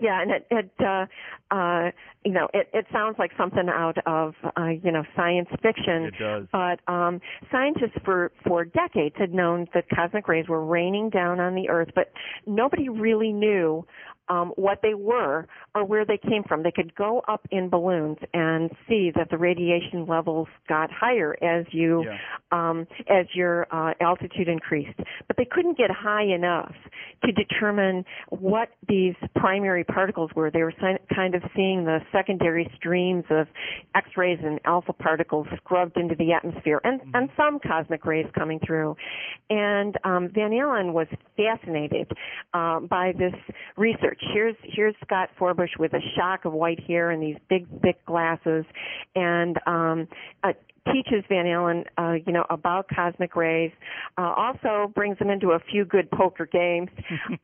[0.00, 1.06] Yeah, and it, it uh,
[1.54, 1.90] uh,
[2.24, 6.04] you know, it, it sounds like something out of, uh, you know, science fiction.
[6.04, 6.46] It does.
[6.50, 7.20] But um,
[7.52, 11.90] scientists for for decades had known that cosmic rays were raining down on the Earth,
[11.94, 12.12] but
[12.46, 13.86] nobody really knew
[14.28, 16.62] um, what they were or where they came from.
[16.62, 21.66] They could go up in balloons and see that the radiation levels got higher as
[21.70, 22.16] you yeah.
[22.52, 26.74] um, as your uh, altitude increased, but they couldn't get high enough
[27.24, 30.50] to determine what these primary particles were.
[30.50, 30.74] They were
[31.14, 33.46] kind of seeing the secondary streams of
[33.94, 37.14] X-rays and alpha particles scrubbed into the atmosphere, and mm-hmm.
[37.14, 38.96] and some cosmic rays coming through.
[39.50, 42.10] And um, Van Allen was fascinated
[42.54, 43.34] uh, by this
[43.76, 44.30] research research.
[44.34, 48.64] Here's here's Scott Forbush with a shock of white hair and these big thick glasses,
[49.14, 50.08] and um,
[50.42, 50.52] uh,
[50.92, 53.72] teaches Van Allen, uh, you know, about cosmic rays.
[54.18, 56.90] Uh, also brings him into a few good poker games.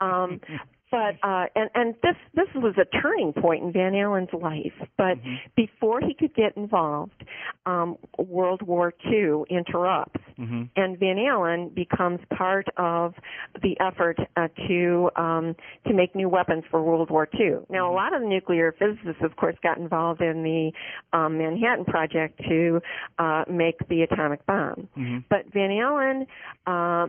[0.00, 0.40] Um,
[0.92, 4.74] but uh, and and this this was a turning point in Van Allen's life.
[4.98, 5.36] But mm-hmm.
[5.56, 7.24] before he could get involved,
[7.64, 10.64] um, World War II interrupts, mm-hmm.
[10.76, 13.14] and Van Allen becomes part of
[13.62, 17.60] the effort uh, to um, to make new weapons for World War II.
[17.70, 17.92] Now, mm-hmm.
[17.92, 20.72] a lot of the nuclear physicists, of course, got involved in the
[21.16, 22.82] um, Manhattan Project to
[23.18, 24.88] uh, make the atomic bomb.
[24.98, 25.18] Mm-hmm.
[25.30, 26.26] But Van Allen
[26.66, 27.06] uh,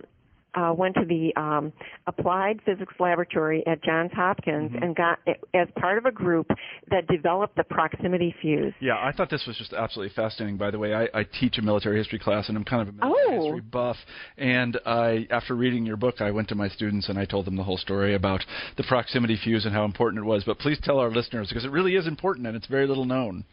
[0.56, 1.74] uh, went to the um,
[2.08, 4.84] Applied Physics Laboratory at Johns Hopkins mm-hmm.
[4.84, 5.20] and got
[5.54, 6.48] as part of a group
[6.90, 8.74] that developed the proximity fuse.
[8.80, 10.58] Yeah, I thought this was just absolutely fascinating.
[10.58, 12.98] By the way, I, I teach a military history class, and I'm kind of a
[12.98, 13.42] military oh.
[13.44, 13.98] history buff.
[14.38, 17.56] And I, after reading your book, I went to my students and I told them
[17.56, 18.44] the whole story about
[18.78, 20.44] the proximity fuse and how important it was.
[20.44, 23.44] But please tell our listeners because it really is important and it's very little known.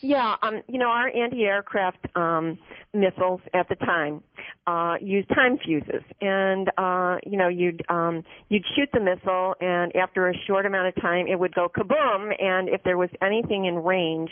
[0.00, 2.58] Yeah, um, you know, our anti-aircraft um,
[2.92, 4.22] missiles at the time
[4.66, 9.94] uh, used time fuses, and uh, you know you'd um, you'd shoot the missile, and
[9.96, 12.32] after a short amount of time, it would go kaboom.
[12.40, 14.30] And if there was anything in range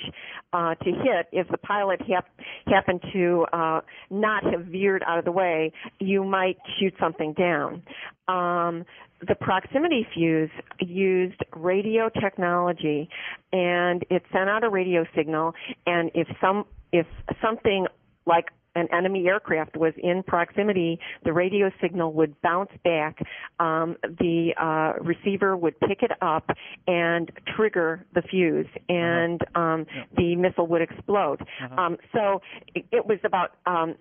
[0.52, 2.29] uh, to hit, if the pilot hap-
[2.66, 7.83] happened to uh, not have veered out of the way, you might shoot something down.
[8.29, 8.85] Um,
[9.26, 10.50] the proximity fuse
[10.81, 13.09] used radio technology
[13.52, 15.55] and it sent out a radio signal
[15.87, 17.07] and if some if
[17.42, 17.87] something
[18.26, 23.18] like an enemy aircraft was in proximity, the radio signal would bounce back.
[23.58, 26.48] Um, the uh, receiver would pick it up
[26.86, 29.60] and trigger the fuse, and uh-huh.
[29.60, 30.04] um, yeah.
[30.16, 31.40] the missile would explode.
[31.40, 31.80] Uh-huh.
[31.80, 32.40] Um, so
[32.74, 33.94] it, it, was about um,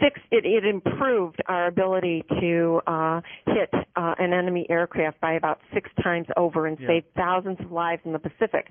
[0.00, 0.20] six.
[0.30, 5.90] It, it, improved our ability to uh, hit uh, an enemy aircraft by about six
[6.02, 6.88] times over and yeah.
[6.88, 8.68] save thousands of lives in the Pacific.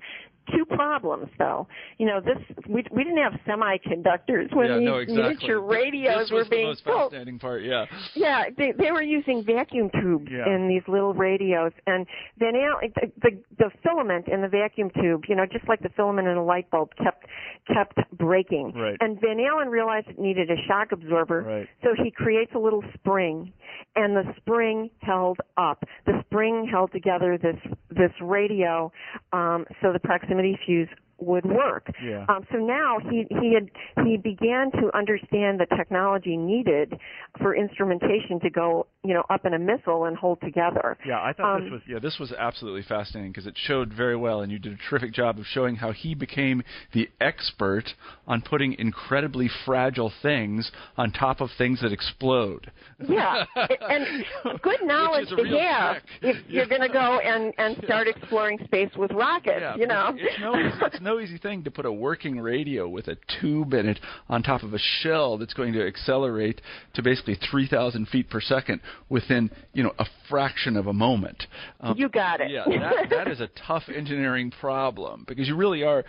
[0.54, 1.66] Two problems, though.
[1.98, 2.36] You know, this
[2.68, 6.68] we we didn't have semiconductors when yeah, these no, exactly miniature radios were being the
[6.68, 7.62] most fascinating part.
[7.62, 7.86] Yeah.
[8.14, 10.46] Yeah, they they were using vacuum tubes yeah.
[10.46, 12.06] in these little radios, and
[12.38, 15.90] Van Allen, the, the the filament in the vacuum tube, you know, just like the
[15.90, 17.26] filament in a light bulb, kept
[17.72, 18.72] kept breaking.
[18.74, 18.96] Right.
[19.00, 21.68] And Van Allen realized it needed a shock absorber, right.
[21.82, 23.52] so he creates a little spring,
[23.96, 25.84] and the spring held up.
[26.06, 27.56] The spring held together this
[27.90, 28.92] this radio,
[29.32, 31.90] um, so the proximity fuse would work.
[32.02, 32.26] Yeah.
[32.28, 33.70] Um, so now he he had
[34.04, 36.98] he began to understand the technology needed
[37.40, 40.96] for instrumentation to go you know up in a missile and hold together.
[41.06, 44.16] Yeah, I thought um, this was yeah this was absolutely fascinating because it showed very
[44.16, 47.84] well, and you did a terrific job of showing how he became the expert
[48.26, 52.70] on putting incredibly fragile things on top of things that explode.
[53.08, 54.24] Yeah, and
[54.62, 59.10] good knowledge to have if you're going to go and and start exploring space with
[59.12, 59.58] rockets.
[59.60, 63.06] Yeah, you know, it's no it's no easy thing to put a working radio with
[63.08, 66.60] a tube in it on top of a shell that's going to accelerate
[66.94, 71.46] to basically 3,000 feet per second within, you know, a fraction of a moment.
[71.80, 72.50] Um, you got it.
[72.50, 76.04] yeah, that, that is a tough engineering problem because you really are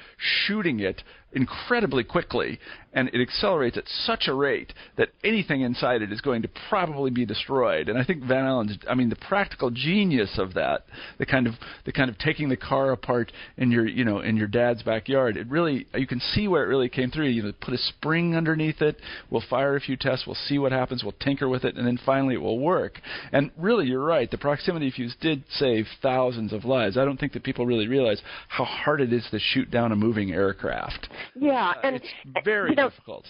[0.47, 1.03] shooting it
[1.33, 2.59] incredibly quickly
[2.95, 7.11] and it accelerates at such a rate that anything inside it is going to probably
[7.11, 7.89] be destroyed.
[7.89, 10.85] And I think Van Allen's, I mean, the practical genius of that,
[11.19, 11.53] the kind of
[11.85, 15.37] the kind of taking the car apart in your you know in your dad's backyard,
[15.37, 17.27] it really you can see where it really came through.
[17.27, 18.97] You know, put a spring underneath it.
[19.29, 20.25] We'll fire a few tests.
[20.25, 21.03] We'll see what happens.
[21.03, 23.01] We'll tinker with it, and then finally it will work.
[23.31, 24.31] And really, you're right.
[24.31, 26.97] The proximity fuse did save thousands of lives.
[26.97, 29.95] I don't think that people really realize how hard it is to shoot down a
[29.95, 31.09] moving aircraft.
[31.35, 32.07] Yeah, Uh, and it's
[32.43, 33.25] very you know, difficult.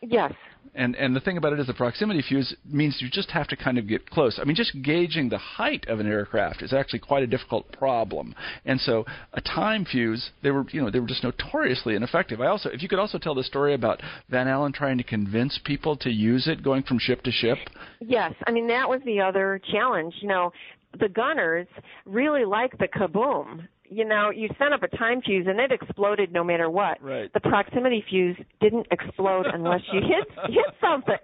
[0.00, 0.32] Yes.
[0.74, 3.56] And and the thing about it is the proximity fuse means you just have to
[3.56, 4.38] kind of get close.
[4.40, 8.34] I mean, just gauging the height of an aircraft is actually quite a difficult problem.
[8.64, 12.40] And so a time fuse, they were you know they were just notoriously ineffective.
[12.40, 15.58] I also, if you could also tell the story about Van Allen trying to convince
[15.64, 17.58] people to use it, going from ship to ship.
[18.00, 20.14] Yes, I mean that was the other challenge.
[20.20, 20.52] You know,
[21.00, 21.66] the gunners
[22.04, 23.66] really like the kaboom.
[23.90, 27.02] You know, you sent up a time fuse and it exploded no matter what.
[27.02, 27.32] Right.
[27.32, 31.16] The proximity fuse didn't explode unless you hit hit something,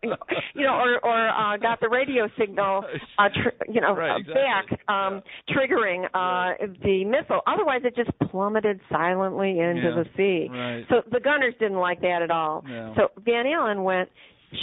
[0.55, 2.85] you know, or or uh, got the radio signal,
[3.19, 4.77] uh, tr- you know, Right, uh, exactly.
[4.79, 7.41] back, um, triggering uh, the missile.
[7.47, 10.49] Otherwise, it just plummeted silently into Yeah, the sea.
[10.51, 10.85] right.
[10.89, 12.65] So the gunners didn't like that at all.
[12.97, 14.09] So Van Allen went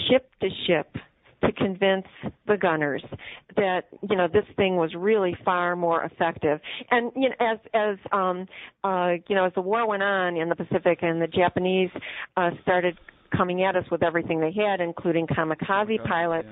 [0.09, 0.87] ship to ship
[1.43, 2.05] to convince
[2.47, 3.03] the gunners
[3.55, 6.59] that you know this thing was really far more effective.
[6.89, 8.47] And you know as as um
[8.83, 11.89] uh you know as the war went on in the pacific and the japanese
[12.37, 12.97] uh started
[13.35, 16.47] coming at us with everything they had including kamikaze pilots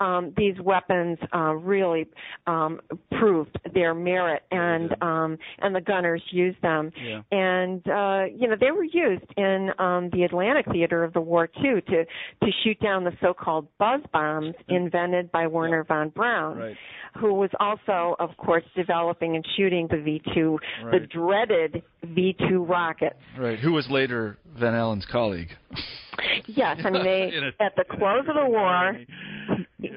[0.00, 2.06] um these weapons uh really
[2.46, 2.80] um
[3.18, 7.22] proved their merit and um and the gunners used them Yeah.
[7.30, 11.46] and uh you know they were used in um the Atlantic theater of the war
[11.46, 16.76] too to to shoot down the so-called buzz bombs invented by Wernher von Braun Right.
[17.20, 20.58] who was also of course developing and shooting the V2
[20.90, 23.58] the dreaded V2 rockets Right.
[23.58, 25.48] Who was later Van Allen's colleague?
[26.46, 28.96] yes i mean they a- at the close of the war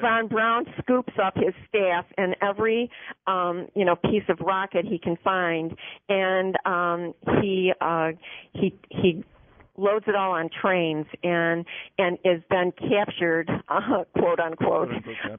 [0.02, 2.90] Von Braun scoops up his staff and every
[3.26, 5.76] um, you know piece of rocket he can find,
[6.10, 8.12] and um, he uh,
[8.54, 9.24] he he
[9.78, 11.66] loads it all on trains and
[11.98, 14.90] and is then captured, uh, quote unquote,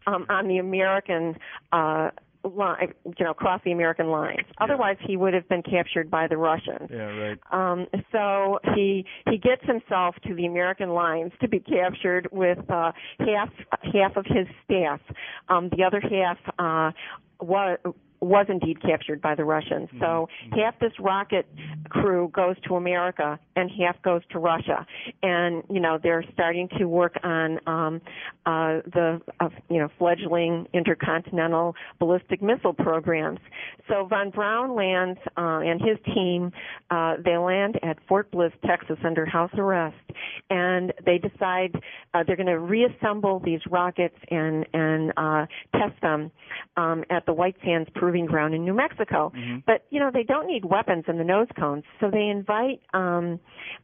[0.06, 1.36] um, on the American.
[1.72, 2.10] Uh,
[2.54, 4.46] line, you know, across the American lines.
[4.58, 6.88] Otherwise, he would have been captured by the Russians.
[6.90, 6.96] Yeah.
[6.98, 7.38] Right.
[7.52, 12.92] Um, so he he gets himself to the American lines to be captured with uh,
[13.20, 13.50] half
[13.92, 15.00] half of his staff.
[15.48, 16.92] Um, the other half uh,
[17.40, 17.78] was
[18.20, 19.88] was indeed captured by the Russians.
[20.00, 21.46] So half this rocket
[21.88, 24.86] crew goes to America and half goes to Russia.
[25.22, 28.00] And you know they're starting to work on um,
[28.46, 33.40] uh, the uh, you know fledgling intercontinental ballistic missile programs.
[33.88, 36.52] So von Braun lands uh, and his team
[36.90, 39.96] uh, they land at Fort Bliss, Texas, under house arrest,
[40.50, 41.74] and they decide
[42.14, 46.30] uh, they're going to reassemble these rockets and and uh, test them
[46.76, 49.30] um, at the White Sands Proving Ground in New Mexico.
[49.66, 53.38] But you know they don't need weapons in the nose cones, so they invite um,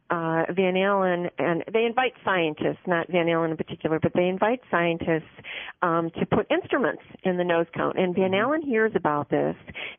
[0.09, 4.61] uh, Van Allen and they invite scientists, not Van Allen in particular, but they invite
[4.71, 5.29] scientists
[5.83, 7.93] um, to put instruments in the nose cone.
[7.95, 9.55] And Van Allen hears about this,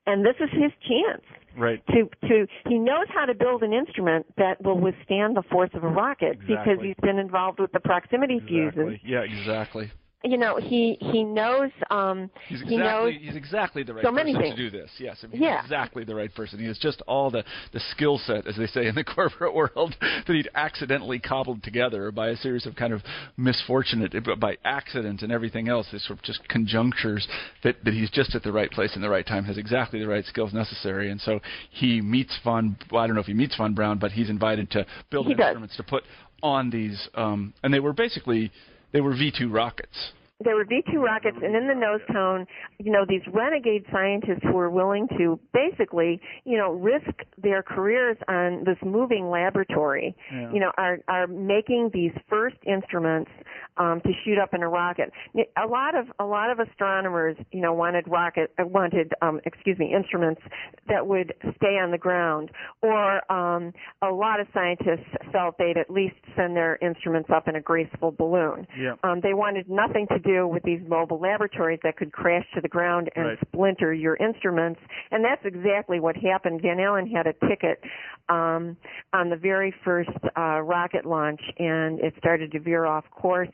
[0.06, 1.22] and this is his chance
[1.56, 1.80] Right.
[1.86, 5.84] to to he knows how to build an instrument that will withstand the force of
[5.84, 8.98] a rocket because he's been involved with the proximity fuses.
[9.04, 9.20] Yeah.
[9.20, 9.90] Exactly.
[10.28, 14.10] You know, he he knows um He's he knows exactly he's exactly the right so
[14.10, 14.56] many person things.
[14.56, 14.90] to do this.
[14.98, 15.56] Yes, I mean, Yeah.
[15.58, 16.58] he's exactly the right person.
[16.58, 19.94] He has just all the the skill set, as they say in the corporate world,
[20.00, 23.02] that he'd accidentally cobbled together by a series of kind of
[23.36, 25.86] misfortunate, by accident and everything else.
[25.92, 27.26] This sort of just conjunctures
[27.62, 30.08] that that he's just at the right place in the right time, has exactly the
[30.08, 32.76] right skills necessary, and so he meets von.
[32.90, 35.34] Well, I don't know if he meets von Braun, but he's invited to build He
[35.34, 35.46] does.
[35.46, 36.02] instruments to put
[36.42, 38.50] on these, um, and they were basically
[38.92, 40.12] they were V two rockets.
[40.44, 42.46] There were V2 rockets, and in the nose cone,
[42.78, 48.18] you know, these renegade scientists who were willing to basically, you know, risk their careers
[48.28, 50.50] on this moving laboratory, Yeah.
[50.52, 53.30] you know, are are making these first instruments
[53.78, 55.10] um, to shoot up in a rocket.
[55.56, 59.78] A lot of a lot of astronomers, you know, wanted rocket uh, wanted, um, excuse
[59.78, 60.42] me, instruments
[60.88, 62.50] that would stay on the ground,
[62.82, 63.72] or um,
[64.02, 68.10] a lot of scientists felt they'd at least send their instruments up in a graceful
[68.12, 68.66] balloon.
[68.78, 68.96] Yeah.
[69.02, 72.68] Um, they wanted nothing to do with these mobile laboratories that could crash to the
[72.68, 73.38] ground and Right.
[73.46, 74.80] splinter your instruments.
[75.10, 76.60] And that's exactly what happened.
[76.62, 77.82] Van Allen had a ticket
[78.28, 78.76] um,
[79.12, 83.48] on the very first uh, rocket launch, and it started to veer off course.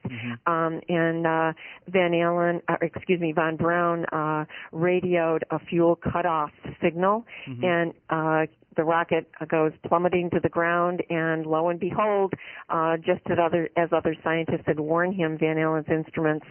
[0.47, 1.53] Um, and uh,
[1.89, 6.51] Van Allen, uh, excuse me, Von Braun uh, radioed a fuel cutoff
[6.83, 7.25] signal,
[7.63, 12.33] and uh, the rocket goes plummeting to the ground, and lo and behold,
[12.69, 16.47] uh, just as other as other scientists had warned him, Van Allen's instruments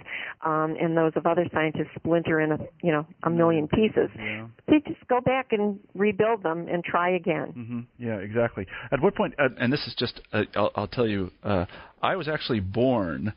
[0.46, 4.10] um, and those of other scientists splinter in a you know a million pieces.
[4.18, 4.48] Yeah.
[4.68, 7.48] They just go back and rebuild them and try again.
[7.50, 8.66] hmm Yeah, exactly.
[8.92, 9.34] At what point?
[9.40, 11.66] Uh, and this is just uh, I'll, I'll tell you uh,
[12.02, 13.34] I was actually born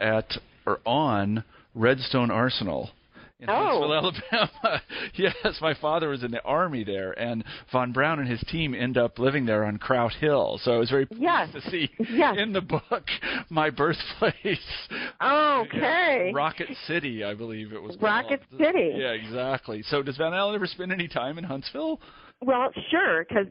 [0.00, 0.32] at
[0.66, 2.90] or on Redstone Arsenal
[3.38, 3.90] in Oh.
[4.00, 4.82] Huntsville, Alabama.
[5.14, 8.96] yes, my father was in the army there, and von Braun and his team end
[8.96, 10.58] up living there on Kraut Hill.
[10.62, 11.52] So I was very pleased Yes.
[11.52, 12.36] to see Yes.
[12.38, 13.04] in the book
[13.50, 14.88] my birthplace.
[15.22, 16.32] Okay.
[16.34, 17.96] Rocket City, I believe it was.
[18.00, 18.60] Rocket called.
[18.62, 18.92] City.
[18.96, 19.82] Yeah, exactly.
[19.82, 22.00] So does Van Allen ever spend any time in Huntsville?
[22.40, 23.46] Well, sure, because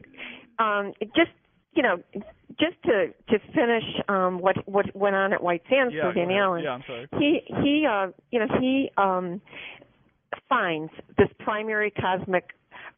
[0.60, 1.32] um, just
[1.74, 1.98] you know,
[2.60, 6.32] just to to finish um, what what went on at White Sands yeah, for Van.
[6.32, 6.64] Allen.
[6.64, 7.08] Yeah, I'm sorry.
[7.20, 9.42] he he uh you know he um
[10.50, 12.52] finds this primary cosmic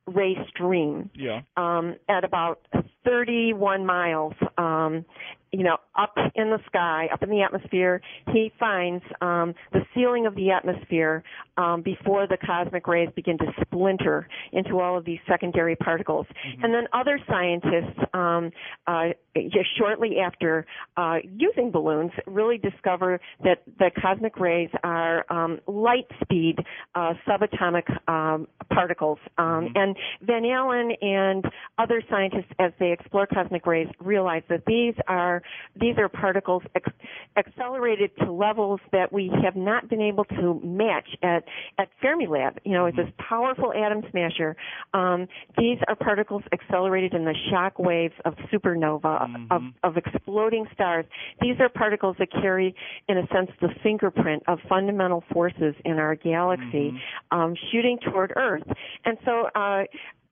[0.08, 1.42] ray stream Yeah.
[1.58, 2.62] um at about
[3.08, 5.06] 31 miles um
[5.52, 8.02] you know up in the sky up in the atmosphere
[8.34, 11.24] he finds um the ceiling of the atmosphere
[11.58, 16.26] um before the cosmic rays begin to splinter into all of these secondary particles.
[16.62, 18.52] And then other scientists um
[18.88, 20.66] uh just shortly after
[20.98, 26.58] uh using balloons really discover that the cosmic rays are um light speed
[26.96, 29.20] uh subatomic um particles.
[29.38, 31.46] Um and Van Allen and
[31.78, 35.42] other scientists as they explore cosmic rays realize that these are
[35.80, 36.92] these are particles ex-
[37.38, 41.44] accelerated to levels that we have not been able to match at
[41.78, 42.58] at Fermilab.
[42.64, 44.56] You know, it's this powerful atom smasher.
[44.94, 45.28] Um,
[45.58, 51.06] these are particles accelerated in the shock waves of supernova of, of exploding stars.
[51.42, 52.76] These are particles that carry,
[53.08, 56.92] in a sense, the fingerprint of fundamental forces in our galaxy,
[57.32, 58.64] um, shooting toward Earth.
[59.06, 59.48] And so.
[59.56, 59.84] Uh,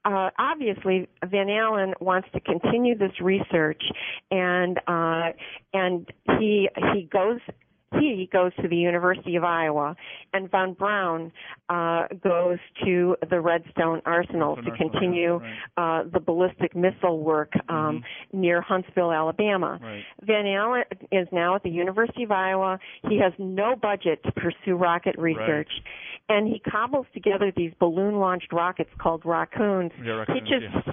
[0.05, 3.81] uh, obviously Van Allen wants to continue this research,
[4.31, 5.31] and uh,
[5.73, 6.07] and
[6.39, 7.39] he he goes
[7.93, 9.95] he goes to the University of Iowa,
[10.33, 11.31] and von Braun
[11.69, 15.39] uh, goes to the Redstone Arsenal Redstone to continue
[15.77, 19.79] uh, the ballistic missile work um, near Huntsville, Alabama.
[19.81, 20.03] Right.
[20.23, 22.79] Van Allen is now at the University of Iowa.
[23.09, 25.69] He has no budget to pursue rocket research.
[26.27, 30.91] And he cobbles together these balloon launched rockets called rockoons, Yeah, rockoons, yeah.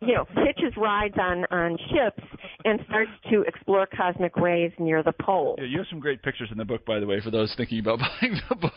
[0.00, 2.22] You know, hitches rides on on ships
[2.64, 5.56] and starts to explore cosmic rays near the pole.
[5.58, 7.80] Yeah, you have some great pictures in the book, by the way, for those thinking
[7.80, 8.72] about buying the book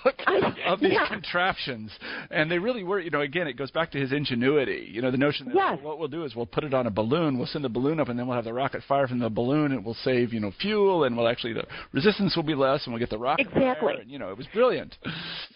[0.65, 1.07] of these yeah.
[1.07, 1.91] contraptions.
[2.31, 4.89] And they really were, you know, again, it goes back to his ingenuity.
[4.91, 5.79] You know, the notion that Yes.
[5.81, 7.99] well, what we'll do is we'll put it on a balloon, we'll send the balloon
[7.99, 10.33] up, and then we'll have the rocket fire from the balloon, and it will save,
[10.33, 13.17] you know, fuel, and we'll actually, the resistance will be less, and we'll get the
[13.17, 13.93] rocket Exactly.
[13.93, 14.95] fire, and, you know, it was brilliant.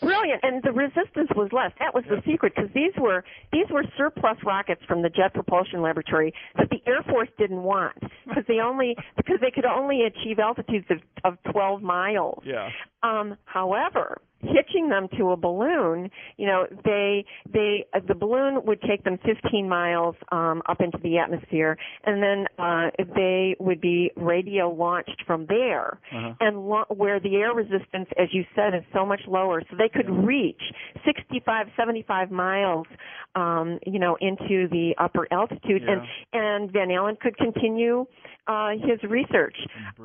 [0.02, 1.72] Brilliant, and the resistance was less.
[1.80, 5.82] That was the secret because these were these were surplus rockets from the Jet Propulsion
[5.82, 10.40] Laboratory that the Air Force didn't want because they only because they could only achieve
[10.40, 12.44] altitudes of, of 12 miles.
[12.46, 12.70] Yeah.
[13.04, 18.82] Um, however, hitching them to a balloon, you know, they they uh, the balloon would
[18.82, 24.12] take them 15 miles um, up into the atmosphere, and then uh, they would be
[24.16, 26.34] radio launched from there, Uh-huh.
[26.39, 29.89] and lo- where the air resistance, as you said, is so much lower, so they
[29.89, 30.62] could reach
[31.06, 32.88] 65, 75 miles,
[33.36, 36.02] um, you know, into the upper altitude, and
[36.34, 38.06] and Van Allen could continue
[38.48, 39.56] uh, his research.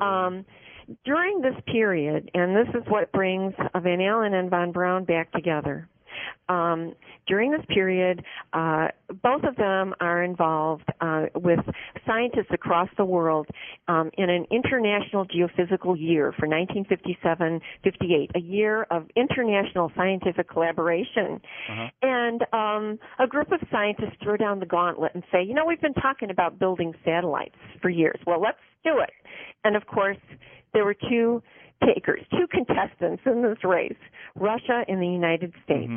[0.01, 0.45] Um,
[1.05, 5.87] during this period, and this is what brings Van Allen and von Braun back together.
[6.49, 6.93] Um,
[7.27, 8.23] during this period,
[8.53, 8.87] uh,
[9.21, 11.59] both of them are involved uh, with
[12.05, 13.47] scientists across the world
[13.89, 17.61] um, in an international geophysical year for 1957-58,
[18.35, 21.41] a year of international scientific collaboration.
[22.01, 25.81] And um, a group of scientists throw down the gauntlet and say, you know, we've
[25.81, 28.19] been talking about building satellites for years.
[28.25, 29.11] Well, let's do it.
[29.65, 30.17] And of course,
[30.77, 31.41] there were two
[31.83, 33.97] takers, two contestants in this race,
[34.35, 35.89] Russia and the United States.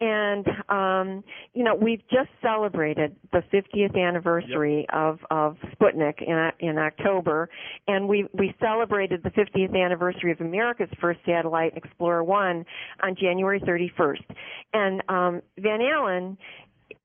[0.00, 6.78] And um, you know, we've just celebrated the 50th anniversary of of Sputnik in in
[6.78, 7.50] October,
[7.86, 12.64] and we we celebrated the 50th anniversary of America's first satellite, Explorer 1,
[13.02, 14.24] on January 31st.
[14.72, 16.38] And um, Van Allen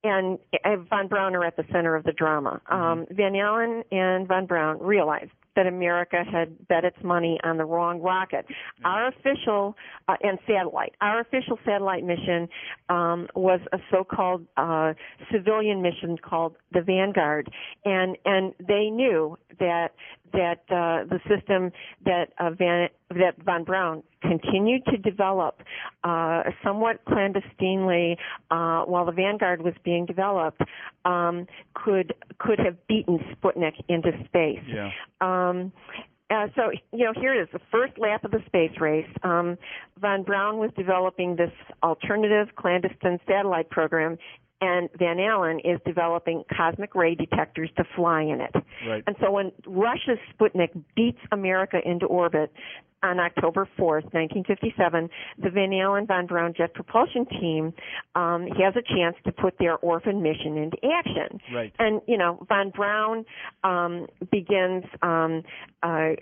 [0.06, 0.40] and
[0.90, 2.62] von Braun are at the center of the drama.
[2.70, 7.66] Um, Van Allen and von Braun realized that America had bet its money on the
[7.66, 8.46] wrong rocket.
[8.84, 9.76] Our official
[10.08, 12.48] uh, and satellite, our official satellite mission
[12.90, 14.94] um, was a so-called uh,
[15.32, 17.50] civilian mission called the Vanguard,
[17.86, 19.90] and and they knew that
[20.34, 21.72] that uh, the system
[22.06, 25.62] that uh, Van that von Braun continued to develop
[26.04, 28.18] uh, somewhat clandestinely
[28.52, 30.62] uh, while the Vanguard was being developed
[31.06, 34.64] um, could could have beaten Sputnik into space.
[34.68, 34.90] Yeah.
[35.22, 35.72] Um,
[36.30, 39.10] uh, so you know, here it is, the first lap of the space race.
[39.24, 39.58] Um,
[40.00, 41.52] von Braun was developing this
[41.84, 44.18] alternative clandestine satellite program,
[44.64, 48.56] and Van Allen is developing cosmic ray detectors to fly in it.
[48.88, 49.04] Right.
[49.06, 52.52] And so when Russia's Sputnik beats America into orbit
[53.04, 55.10] on October 4th, 1957,
[55.42, 57.74] the Van Allen von Braun Jet Propulsion Team
[58.16, 61.40] um, has a chance to put their orphan mission into action.
[61.54, 61.74] Right.
[61.80, 63.26] And you know, von Braun
[63.64, 65.44] um, begins um,
[65.84, 66.16] uh,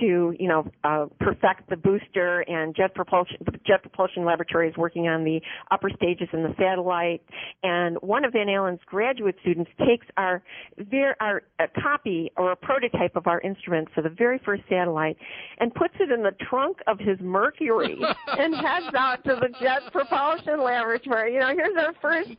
[0.00, 4.76] to you know uh, perfect the booster, and Jet Propulsion the Jet Propulsion Laboratory is
[4.76, 7.22] working on the upper stages in the satellite.
[7.62, 10.42] And one of Van Allen's graduate students takes our
[10.78, 15.16] ver- our a copy or a prototype of our instrument for the very first satellite
[15.58, 19.80] and puts it in the trunk of his Mercury and heads out to the Jet
[19.92, 21.34] Propulsion Laboratory.
[21.34, 22.30] You know, here's our first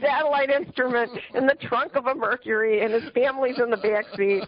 [0.00, 4.44] satellite instrument in the trunk of a Mercury, and his family's in the back seat.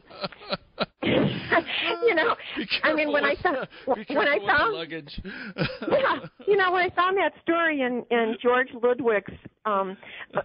[1.02, 2.36] you know,
[2.84, 5.20] I mean, when I saw when I found luggage.
[5.90, 9.32] yeah, you know, when I found that story in in George Ludwig's
[9.64, 9.96] um,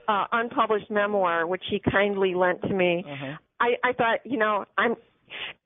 [0.07, 3.33] uh, unpublished memoir, which he kindly lent to me, Uh-huh.
[3.59, 4.95] I I thought, you know, I'm.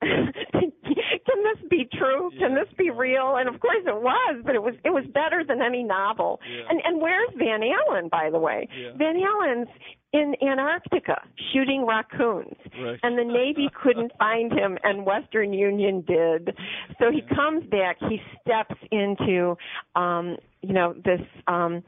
[1.28, 2.30] Can this be true?
[2.38, 3.36] Can this be real?
[3.36, 6.40] And of course it was, but it was it was better than any novel.
[6.48, 6.62] Yeah.
[6.70, 8.68] And and where's Van Allen, by the way?
[8.76, 8.92] Yeah.
[8.96, 9.68] Van Allen's
[10.14, 11.20] in Antarctica
[11.52, 12.98] shooting rockoons, Right.
[13.02, 16.56] and the Navy couldn't find him, and Western Union did.
[16.98, 17.96] So he comes back.
[18.08, 19.54] He steps into,
[19.96, 21.82] um, you know, this um,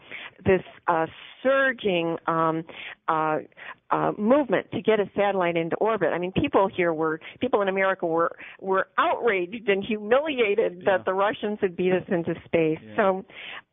[0.44, 1.06] this uh,
[1.42, 2.64] surging um,
[3.08, 3.38] uh,
[3.90, 6.10] uh, movement to get a satellite into orbit.
[6.12, 8.30] I mean, people here were people in America were
[8.60, 10.96] were outraged and humiliated Yeah.
[10.96, 12.78] that the Russians had beat us into space.
[12.82, 12.96] Yeah.
[12.96, 13.24] So,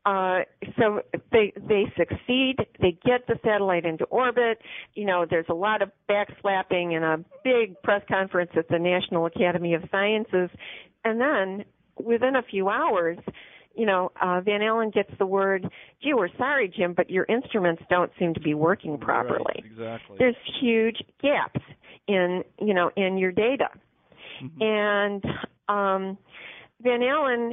[0.06, 0.38] uh,
[0.78, 2.56] so they they succeed.
[2.80, 4.60] They get the satellite into orbit.
[4.94, 9.26] You know, there's a lot of backslapping and a big press conference at the National
[9.26, 10.50] Academy of Sciences,
[11.04, 11.64] and then
[12.02, 13.18] within a few hours.
[13.78, 15.66] You know, uh, Van Allen gets the word,
[16.02, 20.16] gee, we're sorry, Jim, but your instruments don't seem to be working properly Right, exactly.
[20.18, 21.60] there's huge gaps
[22.08, 23.68] in you know in your data
[24.42, 24.62] Mm-hmm.
[24.62, 25.24] and
[25.68, 26.18] um
[26.80, 27.52] van allen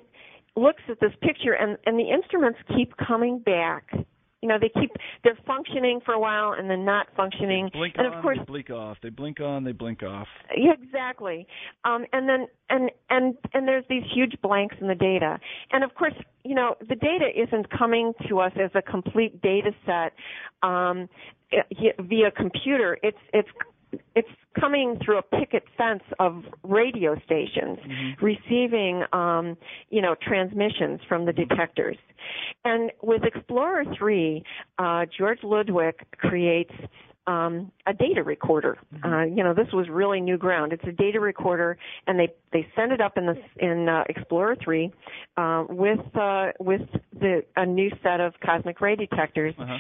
[0.56, 3.92] looks at this picture and and the instruments keep coming back
[4.46, 4.92] you know they keep
[5.24, 8.46] they're functioning for a while and then not functioning Blink and on, of course they
[8.46, 8.96] blink off.
[9.02, 10.28] They blink on, they blink off.
[10.56, 11.48] yeah, exactly.
[11.84, 15.40] Um, and then and and and there's these huge blanks in the data.
[15.72, 19.72] And of course, you know, the data isn't coming to us as a complete data
[19.84, 20.14] set
[20.62, 21.10] um,
[21.82, 23.00] via computer.
[23.02, 23.50] It's it's
[24.16, 24.28] it's
[24.60, 27.78] coming through a picket fence of radio stations
[28.22, 29.58] receiving um,
[29.90, 31.98] you know transmissions from the detectors
[32.64, 34.44] and with explorer 3
[34.80, 36.74] uh, george ludwig creates
[37.28, 38.78] um, a data recorder.
[39.04, 40.74] Uh, you know, this was really new ground.
[40.74, 41.78] It's a data recorder,
[42.08, 44.94] and they they send it up in the in uh, Explorer three
[45.38, 46.82] uh, with uh, with
[47.20, 49.56] the a new set of cosmic ray detectors.
[49.58, 49.78] Uh-huh.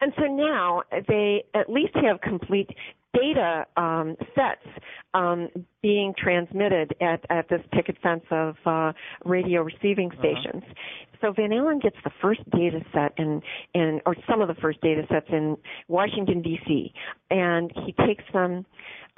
[0.00, 2.68] And so now they at least have complete
[3.14, 4.66] data um, sets
[5.14, 5.48] um,
[5.82, 8.92] being transmitted at, at this picket fence of uh,
[9.24, 10.62] radio receiving stations.
[11.20, 13.40] So Van Allen gets the first data set in,
[13.74, 15.56] in, or some of the first data sets in
[15.88, 16.92] Washington D.C.
[17.30, 18.66] and he takes them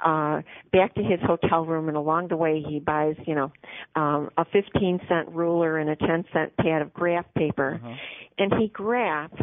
[0.05, 0.41] uh,
[0.73, 3.51] back to his hotel room, and along the way he buys, you know,
[3.95, 7.95] um, a 15 cent ruler and a 10 cent pad of graph paper, Uh-huh.
[8.37, 9.41] and he graphs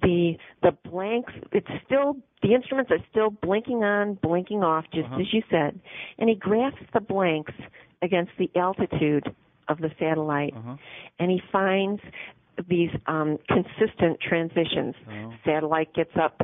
[0.00, 1.32] the the blanks.
[1.52, 5.20] It's still the instruments are still blinking on, blinking off, just Uh-huh.
[5.20, 5.78] as you said,
[6.18, 7.54] and he graphs the blanks
[8.02, 9.32] against the altitude
[9.68, 10.76] of the satellite, Uh-huh.
[11.18, 12.02] and he finds
[12.68, 14.94] these um, consistent transitions.
[15.08, 15.32] Oh.
[15.44, 16.40] Satellite gets up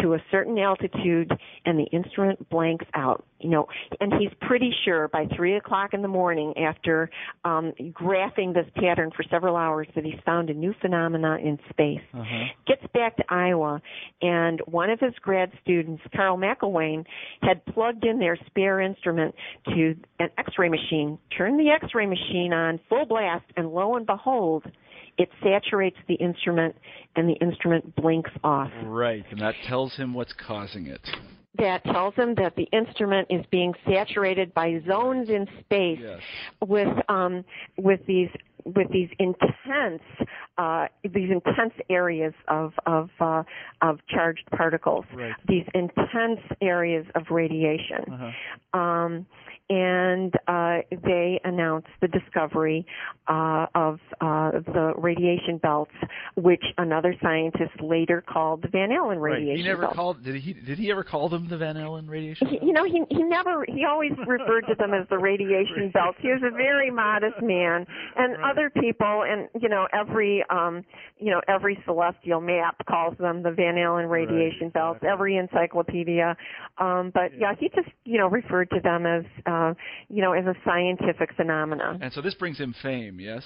[0.00, 1.30] to a certain altitude,
[1.64, 3.24] and the instrument blanks out.
[3.38, 3.66] You know,
[3.98, 7.10] and he's pretty sure by three o'clock in the morning, after
[7.44, 12.00] um, graphing this pattern for several hours, that he's found a new phenomena in space.
[12.14, 12.44] Uh-huh.
[12.68, 13.82] Gets back to Iowa,
[14.20, 17.04] and one of his grad students, Carl McIlwain,
[17.42, 19.34] had plugged in their spare instrument
[19.66, 21.18] to an X-ray machine.
[21.36, 24.64] Turned the X-ray machine on full blast, and lo and behold,
[25.18, 26.74] it saturates the instrument,
[27.16, 28.70] and the instrument blinks off.
[28.84, 31.00] Right, and that tells him what's causing it.
[31.58, 36.20] That tells him that the instrument is being saturated by zones in space Yes.
[36.66, 37.44] with um,
[37.76, 38.30] with these
[38.64, 40.02] with these intense
[40.56, 43.42] uh, these intense areas of of uh,
[43.82, 45.34] of charged particles, Right.
[45.46, 48.04] these intense areas of radiation.
[48.10, 48.78] Uh-huh.
[48.80, 49.26] Um,
[49.70, 52.84] and uh, they announced the discovery
[53.28, 55.92] uh, of uh, the radiation belts,
[56.36, 59.56] which another scientist later called the Van Allen radiation right.
[59.58, 59.96] He never belts.
[59.96, 60.24] called.
[60.24, 60.52] Did he?
[60.52, 62.48] Did he ever call them the Van Allen radiation?
[62.48, 66.18] He, you know, he he never he always referred to them as the radiation belts.
[66.20, 67.86] He was a very modest man,
[68.16, 68.50] and Right.
[68.50, 70.84] other people, and you know, every um,
[71.18, 74.96] you know, every celestial map calls them the Van Allen radiation belts.
[74.98, 75.08] exactly.
[75.08, 76.36] Every encyclopedia,
[76.78, 77.52] um, but yeah.
[77.58, 79.76] he just you know referred to them as uh, Um,
[80.08, 81.98] you know as a scientific phenomenon.
[82.00, 83.20] And so this brings him fame.
[83.20, 83.44] Yes.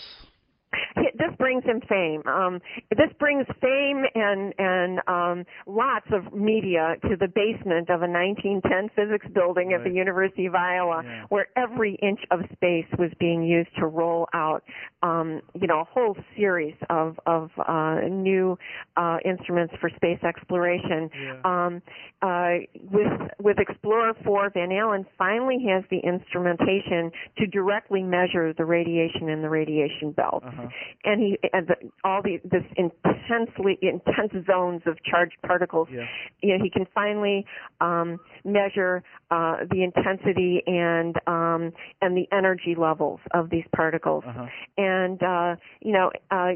[0.96, 2.22] This brings him fame.
[2.26, 2.60] Um,
[2.90, 8.90] this brings fame and and um, lots of media to the basement of a 1910
[8.94, 11.24] physics building at the University of Iowa, Yeah.
[11.28, 14.62] where every inch of space was being used to roll out,
[15.02, 18.58] um, you know, a whole series of of uh, new
[18.96, 21.10] uh, instruments for space exploration.
[21.14, 21.40] Yeah.
[21.44, 21.82] Um,
[22.22, 22.54] uh,
[22.90, 29.28] with with Explorer 4, Van Allen finally has the instrumentation to directly measure the radiation
[29.28, 30.55] in the radiation belt Uh-huh.
[31.04, 35.88] And he and the, all the this intensely intense zones of charged particles.
[35.90, 36.06] Yeah.
[36.42, 37.44] You know, he can finally
[37.80, 44.24] um, measure uh, the intensity and um, and the energy levels of these particles.
[44.26, 44.46] Uh-huh.
[44.76, 46.10] And uh, you know.
[46.30, 46.52] Uh,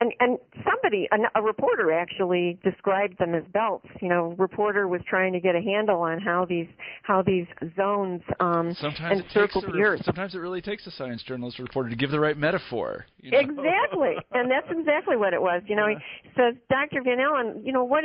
[0.00, 3.86] and, and somebody, a, a reporter actually described them as belts.
[4.02, 6.66] You know, reporter was trying to get a handle on how these
[7.02, 10.02] how these zones um, Sometimes it encircle the Earth.
[10.04, 13.06] Sometimes it really takes a science journalist or reporter to give the right metaphor.
[13.20, 13.38] you know?
[13.38, 15.62] Exactly, and that's exactly what it was.
[15.66, 15.96] You know, he
[16.36, 17.02] says, Dr.
[17.02, 18.04] Van Allen, you know what?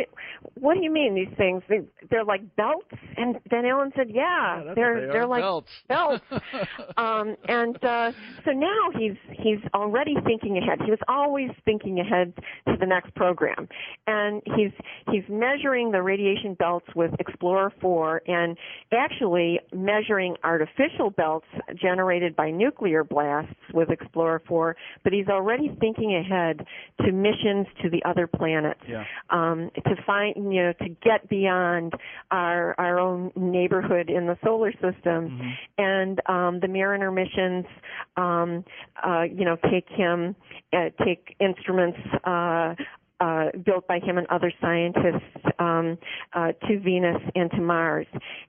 [0.54, 1.62] What do you mean these things?
[1.68, 2.88] They, they're like belts,
[3.18, 5.70] and Van Allen said, Yeah, Yeah, they're they they're are, like belts.
[5.90, 6.24] belts.
[6.98, 8.14] um, and uh,
[8.46, 10.80] so now he's he's already thinking ahead.
[10.86, 12.34] He was always thinking ahead
[12.68, 13.68] to the next program,
[14.08, 14.72] and he's
[15.12, 18.58] he's measuring the radiation belts with Explorer 4, and
[18.94, 24.76] actually measuring artificial belts generated by nuclear blasts with Explorer 4.
[25.04, 26.66] But he's already thinking ahead
[27.06, 29.06] to missions to the other planets Yeah.
[29.30, 31.94] um, to find, you know, to get beyond
[32.30, 37.66] our our own neighborhood in the solar system, and um, the Mariner missions,
[38.18, 38.64] um,
[39.06, 40.36] uh, you know, take him,
[40.74, 41.71] uh, take instruments.
[42.24, 42.76] Uh,
[43.22, 45.96] uh, built by him and other scientists um,
[46.34, 48.08] uh, to Venus and to Mars,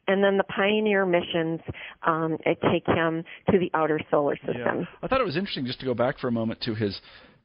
[0.08, 1.60] and then the Pioneer missions
[2.06, 4.54] um, take him to the outer solar system.
[4.54, 4.84] Yeah.
[5.02, 6.98] I thought it was interesting just to go back for a moment to his.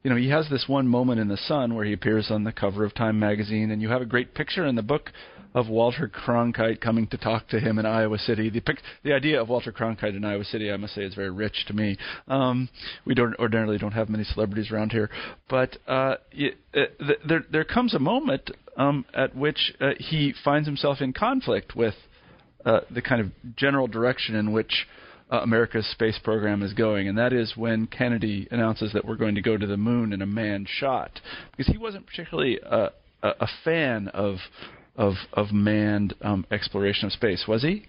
[0.04, 2.52] You know, he has this one moment in the Sun where he appears on the
[2.52, 5.10] cover of Time magazine, and you have a great picture in the book
[5.54, 8.48] of Walter Cronkite coming to talk to him in Iowa City.
[8.48, 11.30] The pic, the idea of Walter Cronkite in Iowa City, I must say, is very
[11.30, 11.96] rich to me.
[12.28, 12.68] Um,
[13.04, 15.10] we don't ordinarily don't have many celebrities around here,
[15.50, 20.32] but uh, y uh, th- there there comes a moment um, at which uh, he
[20.44, 21.94] finds himself in conflict with
[22.64, 24.86] uh, the kind of general direction in which
[25.30, 29.34] uh, America's space program is going, and that is when Kennedy announces that we're going
[29.34, 31.20] to go to the moon in a manned shot,
[31.56, 32.90] because he wasn't particularly a,
[33.22, 34.36] a, a fan of
[34.96, 37.86] of of manned um, exploration of space, was he?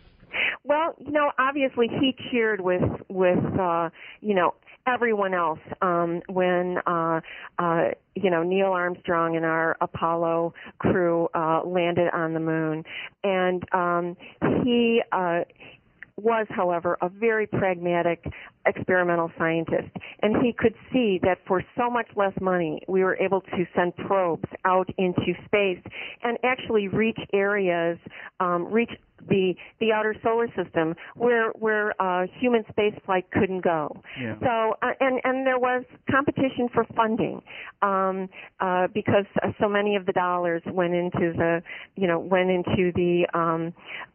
[0.64, 3.90] Well, you know, obviously he cheered with with uh,
[4.22, 4.54] you know
[4.86, 7.22] everyone else um, when uh,
[7.58, 7.86] uh,
[8.16, 12.84] you know Neil Armstrong and our Apollo crew uh, landed on the moon,
[13.24, 14.18] and um,
[14.64, 15.02] he.
[15.12, 15.42] Uh,
[16.24, 18.24] was, however, a very pragmatic
[18.66, 19.90] experimental scientist,
[20.22, 23.96] and he could see that for so much less money, we were able to send
[23.98, 25.82] probes out into space
[26.24, 27.98] and actually reach areas,
[28.40, 28.92] um, reach
[29.28, 34.02] the the outer solar system where where uh, human spaceflight couldn't go.
[34.20, 34.36] Yeah.
[34.40, 37.42] So uh, and and there was competition for funding
[37.82, 41.62] um, uh, because uh, so many of the dollars went into the
[41.96, 43.74] you know went into the um,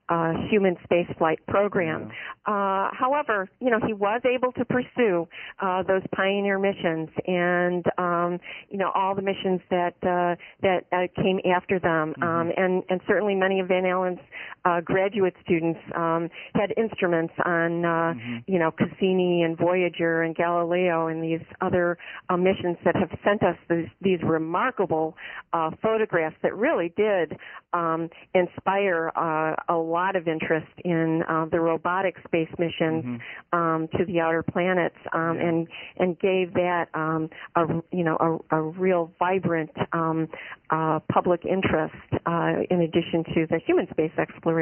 [0.09, 2.11] uh, human spaceflight program.
[2.47, 5.27] Uh, however, you know he was able to pursue
[5.61, 8.39] uh, those pioneer missions and um,
[8.69, 13.01] you know all the missions that uh, that uh, came after them, um, and and
[13.07, 14.21] certainly many of Van Allen's
[14.65, 18.15] uh, graduate students um, had instruments on uh,
[18.47, 21.99] you know Cassini and Voyager and Galileo and these other
[22.29, 25.17] uh, missions that have sent us these, these remarkable
[25.53, 27.37] uh, photographs that really did
[27.73, 33.21] um, inspire uh, a lot of interest in uh, the robotic space missions
[33.53, 38.57] um, to the outer planets um, and and gave that um, a you know a,
[38.57, 40.29] a real vibrant um,
[40.71, 41.95] uh, public interest
[42.27, 44.54] uh, in addition to the human space exploration.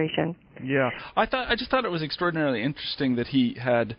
[0.62, 0.90] Yeah.
[1.16, 3.96] I thought I just thought it was extraordinarily interesting that he had.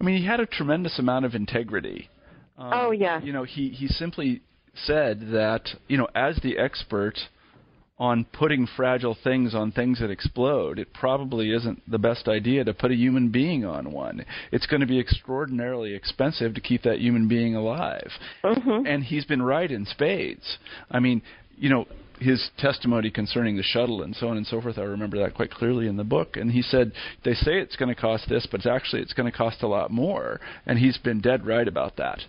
[0.00, 2.10] I mean, he had a tremendous amount of integrity.
[2.58, 3.20] Um, Oh, yeah.
[3.22, 4.42] You know, he he simply
[4.74, 7.18] said that you know, as the expert
[7.96, 12.74] on putting fragile things on things that explode, it probably isn't the best idea to
[12.74, 14.24] put a human being on one.
[14.50, 18.10] It's going to be extraordinarily expensive to keep that human being alive.
[18.42, 18.86] Mm-hmm.
[18.86, 20.58] And he's been right in spades.
[20.90, 21.22] I mean,
[21.56, 21.86] you know,
[22.20, 24.78] his testimony concerning the shuttle and so on and so forth.
[24.78, 26.36] I remember that quite clearly in the book.
[26.36, 26.92] And he said
[27.24, 29.66] they say it's going to cost this, but it's actually it's going to cost a
[29.66, 30.40] lot more.
[30.66, 32.20] And he's been dead right about that.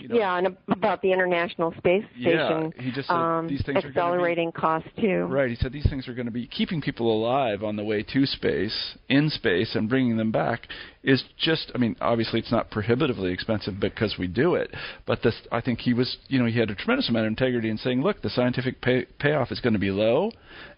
[0.00, 2.72] You know, yeah, and about the International Space Station.
[2.76, 5.24] Yeah, he just said um, these things accelerating are be, costs too.
[5.24, 5.50] Right.
[5.50, 8.26] He said these things are going to be keeping people alive on the way to
[8.26, 10.68] space, in space, and bringing them back
[11.04, 11.70] is just.
[11.74, 14.74] I mean, obviously it's not prohibitively expensive because we do it,
[15.06, 16.16] but this I think he was.
[16.28, 19.06] You know, he had a tremendous amount of integrity in saying, look, the scientific pay,
[19.18, 20.30] payoff is going to be low,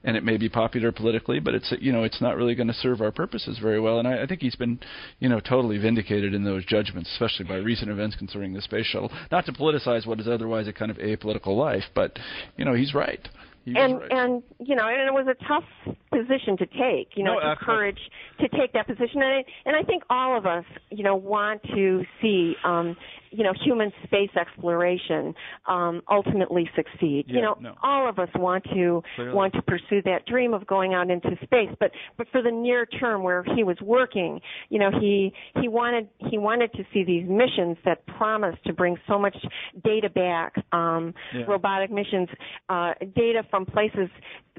[0.03, 2.75] and it may be popular politically, but it's you know it's not really going to
[2.75, 3.99] serve our purposes very well.
[3.99, 4.81] And I, I think he's been
[5.18, 9.12] you know totally vindicated in those judgments, especially by recent events concerning the space shuttle.
[9.31, 12.18] Not to politicize what is otherwise a kind of apolitical life, but
[12.57, 13.29] you know he's right.
[13.66, 14.12] And right.
[14.12, 15.64] and you know, and it was a tough
[16.10, 17.16] position to take.
[17.16, 17.98] You know, no, to courage
[18.40, 21.62] to take that position, and I, and I think all of us, you know, want
[21.74, 22.96] to see um,
[23.35, 25.35] you know human space exploration
[25.66, 27.24] um, ultimately succeed.
[27.28, 27.74] Yeah, you know, no.
[27.82, 29.35] all of us want to Clearly.
[29.35, 31.70] want to pursue that dream of going out into space.
[31.80, 36.09] But but for the near term where he was working, you know, he he wanted
[36.30, 39.37] he wanted to see these missions that promised to bring so much
[39.85, 41.45] data back, um, Yeah.
[41.47, 42.28] robotic missions,
[42.68, 44.09] uh, data from places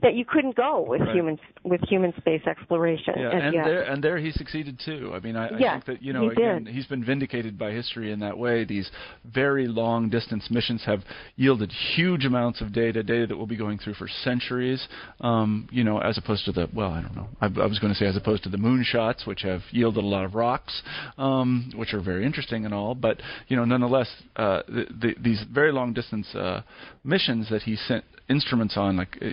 [0.01, 1.15] that you couldn't go with Right.
[1.15, 3.13] human with human space exploration.
[3.17, 5.11] Yeah, and there and there he succeeded too.
[5.15, 6.73] I mean, I, I think that you know he again did.
[6.73, 8.64] he's been vindicated by history in that way.
[8.65, 8.89] These
[9.25, 11.01] very long distance missions have
[11.35, 14.85] yielded huge amounts of data, data that we'll be going through for centuries.
[15.21, 17.27] Um, you know, as opposed to the well, I don't know.
[17.41, 20.03] I, I was going to say as opposed to the moon shots, which have yielded
[20.03, 20.81] a lot of rocks,
[21.17, 22.95] um, which are very interesting and all.
[22.95, 26.61] But you know, nonetheless, uh, the, the, these very long distance uh,
[27.03, 29.27] missions that he sent instruments on, like uh,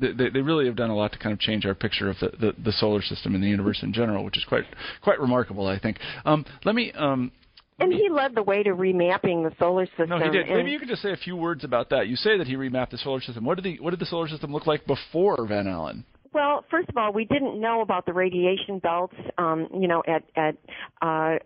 [0.00, 2.30] they, they really have done a lot to kind of change our picture of the,
[2.40, 4.64] the, the solar system and the universe in general, which is quite
[5.02, 5.98] quite remarkable, I think.
[6.24, 6.92] Um, let me.
[6.92, 7.32] Um,
[7.80, 10.10] and he led the way to remapping the solar system.
[10.10, 10.48] no, he did.
[10.48, 12.08] Maybe you could just say a few words about that.
[12.08, 13.44] You say that he remapped the solar system.
[13.44, 16.04] What did the what did the solar system look like before Van Allen?
[16.32, 20.22] Well, first of all, we didn't know about the radiation belts, um, you know, at
[20.36, 20.56] at
[21.02, 21.38] uh,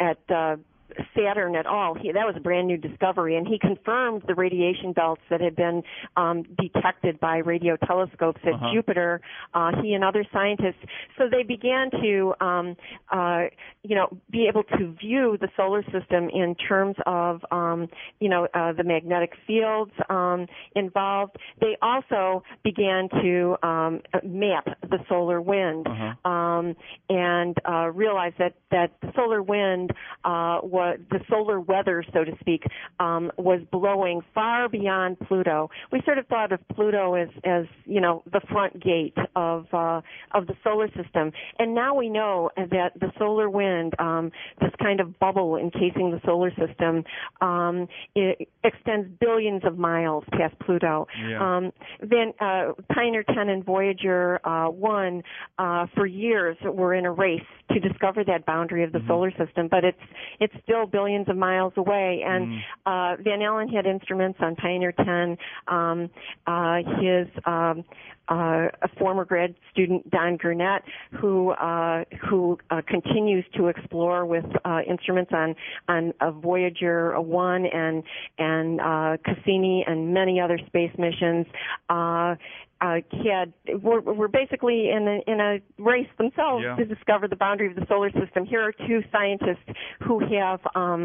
[0.00, 0.56] at uh,
[1.16, 1.94] Saturn at all.
[1.94, 5.56] He, that was a brand new discovery, and he confirmed the radiation belts that had
[5.56, 5.82] been
[6.16, 8.70] um, detected by radio telescopes at Uh-huh.
[8.72, 9.20] Jupiter.
[9.52, 10.82] Uh, he and other scientists,
[11.16, 12.76] so they began to, um,
[13.10, 13.44] uh,
[13.82, 17.88] you know, be able to view the solar system in terms of, um,
[18.20, 21.36] you know, uh, the magnetic fields um, involved.
[21.60, 23.92] They also began to um,
[24.24, 26.30] map the solar wind Uh-huh.
[26.30, 26.66] um,
[27.08, 29.90] and uh, realize that that the solar wind
[30.24, 32.62] uh, was the solar weather, so to speak,
[33.00, 35.70] um, was blowing far beyond Pluto.
[35.92, 40.00] We sort of thought of Pluto as as you know the front gate of uh,
[40.32, 45.00] of the solar system, and now we know that the solar wind, um, this kind
[45.00, 47.04] of bubble encasing the solar system,
[47.40, 51.06] um, it extends billions of miles past Pluto.
[51.28, 51.56] Yeah.
[51.56, 55.22] Um, then uh, Pioneer 10 and Voyager uh, 1
[55.58, 57.40] uh, for years were in a race
[57.72, 59.12] to discover that boundary of the Mm-hmm.
[59.12, 59.98] solar system, but it's
[60.40, 62.22] it's still billions of miles away.
[62.26, 62.60] And Mm.
[62.86, 65.38] uh, Van Allen had instruments on Pioneer 10.
[65.68, 66.10] Um,
[66.46, 67.84] uh, his um,
[68.28, 70.82] uh, a former grad student Don Gurnett,
[71.20, 75.54] who uh, who uh, continues to explore with uh, instruments on
[75.88, 78.02] on uh, Voyager 1 and
[78.38, 81.46] and uh, Cassini and many other space missions.
[82.84, 82.96] Uh,
[83.30, 83.48] had
[83.82, 85.52] were, were basically in a, in a
[85.90, 86.76] race themselves Yeah.
[86.76, 88.40] to discover the boundary of the solar system.
[88.44, 89.66] Here are two scientists
[90.06, 91.02] who have um,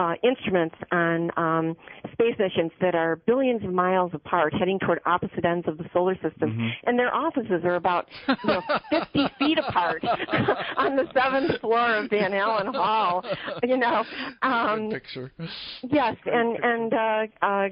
[0.00, 1.66] uh, instruments on um,
[2.14, 6.14] space missions that are billions of miles apart, heading toward opposite ends of the solar
[6.16, 6.68] system, Mm-hmm.
[6.88, 10.02] and their offices are about you know 50 feet apart
[10.84, 13.24] on the seventh floor of Van Allen Hall.
[13.62, 13.98] You know.
[14.42, 15.30] Um, picture.
[15.98, 17.68] Yes, and and uh, uh,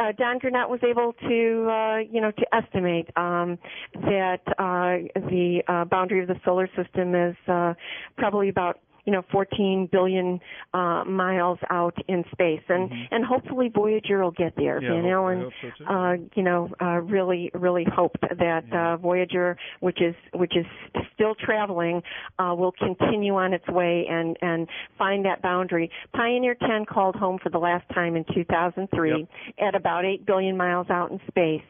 [0.00, 1.40] uh, Don Gurnett was able to
[1.78, 3.58] uh, you know to estimate um,
[3.94, 7.74] that uh, the uh, boundary of the solar system is uh,
[8.16, 8.80] probably about
[9.10, 10.38] you know 14 billion
[10.72, 14.80] uh, miles out in space, and and hopefully Voyager will get there.
[14.80, 20.00] Yeah, Van Allen, so, uh, you know, uh, really really hoped that uh, Voyager, which
[20.00, 20.64] is which is
[21.12, 22.00] still traveling,
[22.38, 25.90] uh, will continue on its way and and find that boundary.
[26.14, 29.28] Pioneer 10 called home for the last time in 2003 Yep.
[29.58, 31.66] at about 8 billion miles out in space,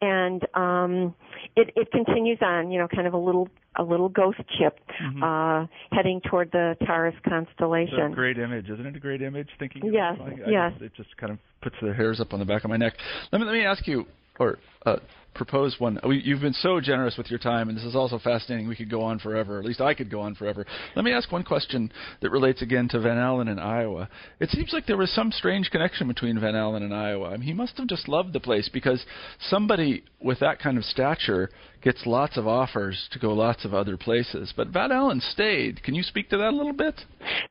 [0.00, 1.14] and um,
[1.54, 5.22] it it continues on, you know, kind of a little a little ghost ship Mm-hmm.
[5.22, 8.12] uh, heading toward the Taurus It's a constellation.
[8.12, 8.96] great image, isn't it?
[8.96, 9.48] A great image.
[9.58, 9.82] Thinking.
[9.92, 10.16] Yes?
[10.20, 10.72] I yes.
[10.72, 12.92] Just, it just kind of Puts the hairs up on the back of my neck.
[13.32, 14.06] Let me let me ask you.
[14.38, 14.96] or uh,
[15.38, 15.98] propose one.
[16.04, 18.68] You've been so generous with your time, and this is also fascinating.
[18.68, 19.58] We could go on forever.
[19.58, 20.66] At least I could go on forever.
[20.94, 24.08] Let me ask one question that relates again to Van Allen in Iowa.
[24.40, 27.28] It seems like there was some strange connection between Van Allen and Iowa.
[27.28, 29.04] I mean, he must have just loved the place because
[29.48, 31.48] somebody with that kind of stature
[31.82, 34.52] gets lots of offers to go lots of other places.
[34.54, 35.82] But Van Allen stayed.
[35.82, 37.00] Can you speak to that a little bit?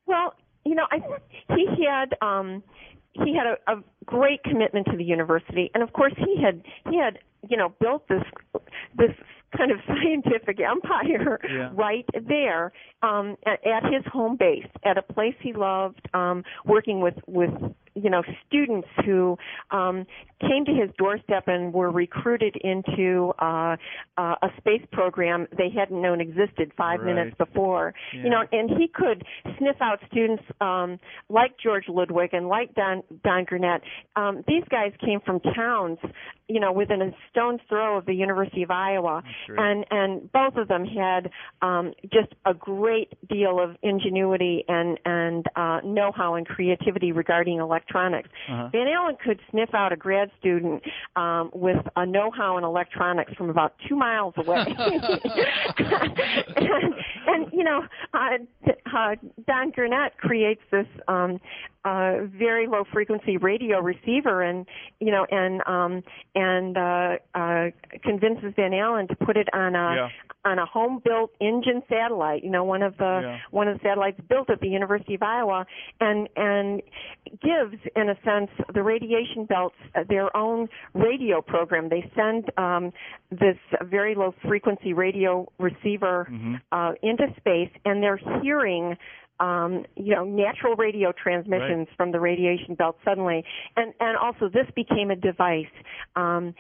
[0.06, 0.36] Well,
[0.66, 1.00] you know, I
[1.56, 2.62] he had um
[3.14, 6.98] he had a, a great commitment to the university and of course he had he
[6.98, 7.20] had
[7.50, 8.24] you know built this
[8.98, 9.12] this
[9.56, 11.70] kind of scientific empire yeah.
[11.74, 12.72] right there
[13.02, 17.52] um at, at his home base at a place he loved um working with with
[18.02, 19.38] you know students who
[19.72, 20.06] um,
[20.42, 23.76] came to his doorstep and were recruited into uh,
[24.18, 27.16] uh, a space program they hadn't known existed five right.
[27.16, 27.94] minutes before.
[28.14, 28.24] Yeah.
[28.24, 29.24] You know, and he could
[29.58, 33.82] sniff out students um, like George Ludwig and like Don Don Gurnett.
[34.16, 35.98] Um, these guys came from towns,
[36.48, 40.68] you know, within a stone's throw of the University of Iowa, and and both of
[40.68, 41.32] them had
[41.62, 47.87] um, just a great deal of ingenuity and and uh, know-how and creativity regarding electronics
[47.88, 48.30] electronics.
[48.50, 48.70] Uh-huh.
[48.72, 50.84] Van Allen could sniff out a grad student
[51.16, 54.58] um, with a know-how in electronics from about two miles away.
[55.78, 56.94] and,
[57.28, 58.38] and you know, uh,
[58.96, 59.16] uh,
[59.48, 61.40] Don Gurnett creates this um,
[61.88, 64.66] uh, very low frequency radio receiver, and
[65.00, 65.94] you know, and um,
[66.36, 67.66] and uh, uh,
[68.04, 70.10] convinces Van Allen to put it on a Yeah.
[70.44, 72.44] on a home built Injun satellite.
[72.44, 73.38] You know, one of the Yeah.
[73.52, 75.66] one of the satellites built at the University of Iowa,
[76.02, 76.82] and and
[77.42, 79.76] gives in a sense the radiation belts
[80.10, 81.90] their own radio program.
[81.90, 82.92] They send um,
[83.32, 86.62] this very low frequency radio receiver Mhm.
[86.72, 88.98] uh, into space, and they're hearing
[89.40, 93.44] um, you know, natural radio transmissions from the radiation belt suddenly,
[93.76, 95.66] and and also this became a device
[96.16, 96.54] um,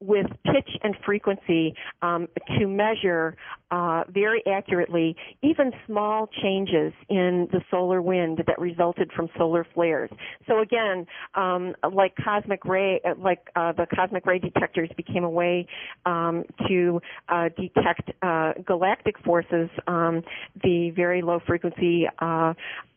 [0.00, 2.28] with pitch and frequency um,
[2.58, 3.36] to measure
[3.70, 10.10] uh, very accurately even small changes in the solar wind that resulted from solar flares.
[10.46, 15.30] So again, um, like cosmic ray, uh, like uh, the cosmic ray detectors became a
[15.30, 15.66] way
[16.06, 19.68] um, to uh, detect uh, galactic forces.
[19.86, 20.22] Um,
[20.62, 22.06] the very low frequency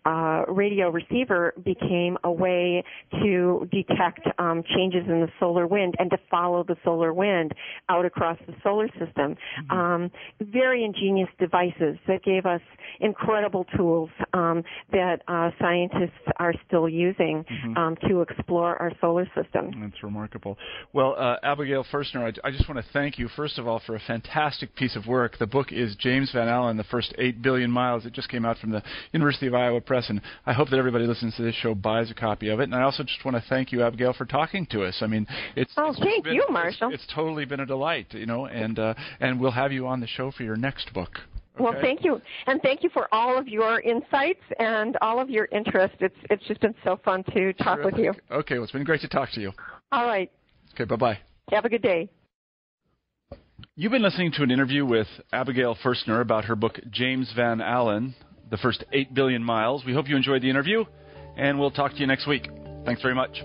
[0.06, 2.84] uh, radio receiver became a way
[3.22, 7.54] to detect um, changes in the solar wind and to follow the solar wind
[7.89, 9.36] out across the solar system.
[9.70, 12.62] Um, very ingenious devices that gave us
[12.99, 17.45] incredible tools um, that uh, scientists are still using
[17.78, 19.72] um, to explore our solar system.
[19.82, 20.58] That's remarkable.
[20.93, 23.95] Well, uh, Abigail Foerstner, I, I just want to thank you, first of all, for
[23.95, 25.38] a fantastic piece of work.
[25.38, 28.06] The book is James Van Allen, The First Eight Billion Miles.
[28.06, 31.06] It just came out from the University of Iowa Press, and I hope that everybody
[31.06, 32.64] listening to this show buys a copy of it.
[32.64, 35.00] And I also just want to thank you, Abigail, for talking to us.
[35.02, 35.28] I mean,
[35.58, 36.94] it's Oh, it's thank been- you, Marshall.
[36.94, 40.08] It's, totally been a delight, you know, and uh, and we'll have you on the
[40.08, 41.20] show for your next book.
[41.60, 45.50] Well, thank you, and thank you for all of your insights and all of your
[45.52, 45.96] interest.
[46.00, 48.14] It's it's just been so fun to talk with you.
[48.32, 49.52] Okay, well, it's been great to talk to you.
[49.92, 50.32] All right,
[50.74, 51.20] Okay, bye bye.
[51.52, 52.08] have a good day.
[53.76, 58.16] You've been listening to an interview with Abigail Foerstner about her book James Van Allen,
[58.52, 59.84] The First Eight Billion Miles.
[59.86, 60.84] We hope you enjoyed the interview,
[61.38, 62.49] and we'll talk to you next week.
[62.86, 63.41] Thanks very much.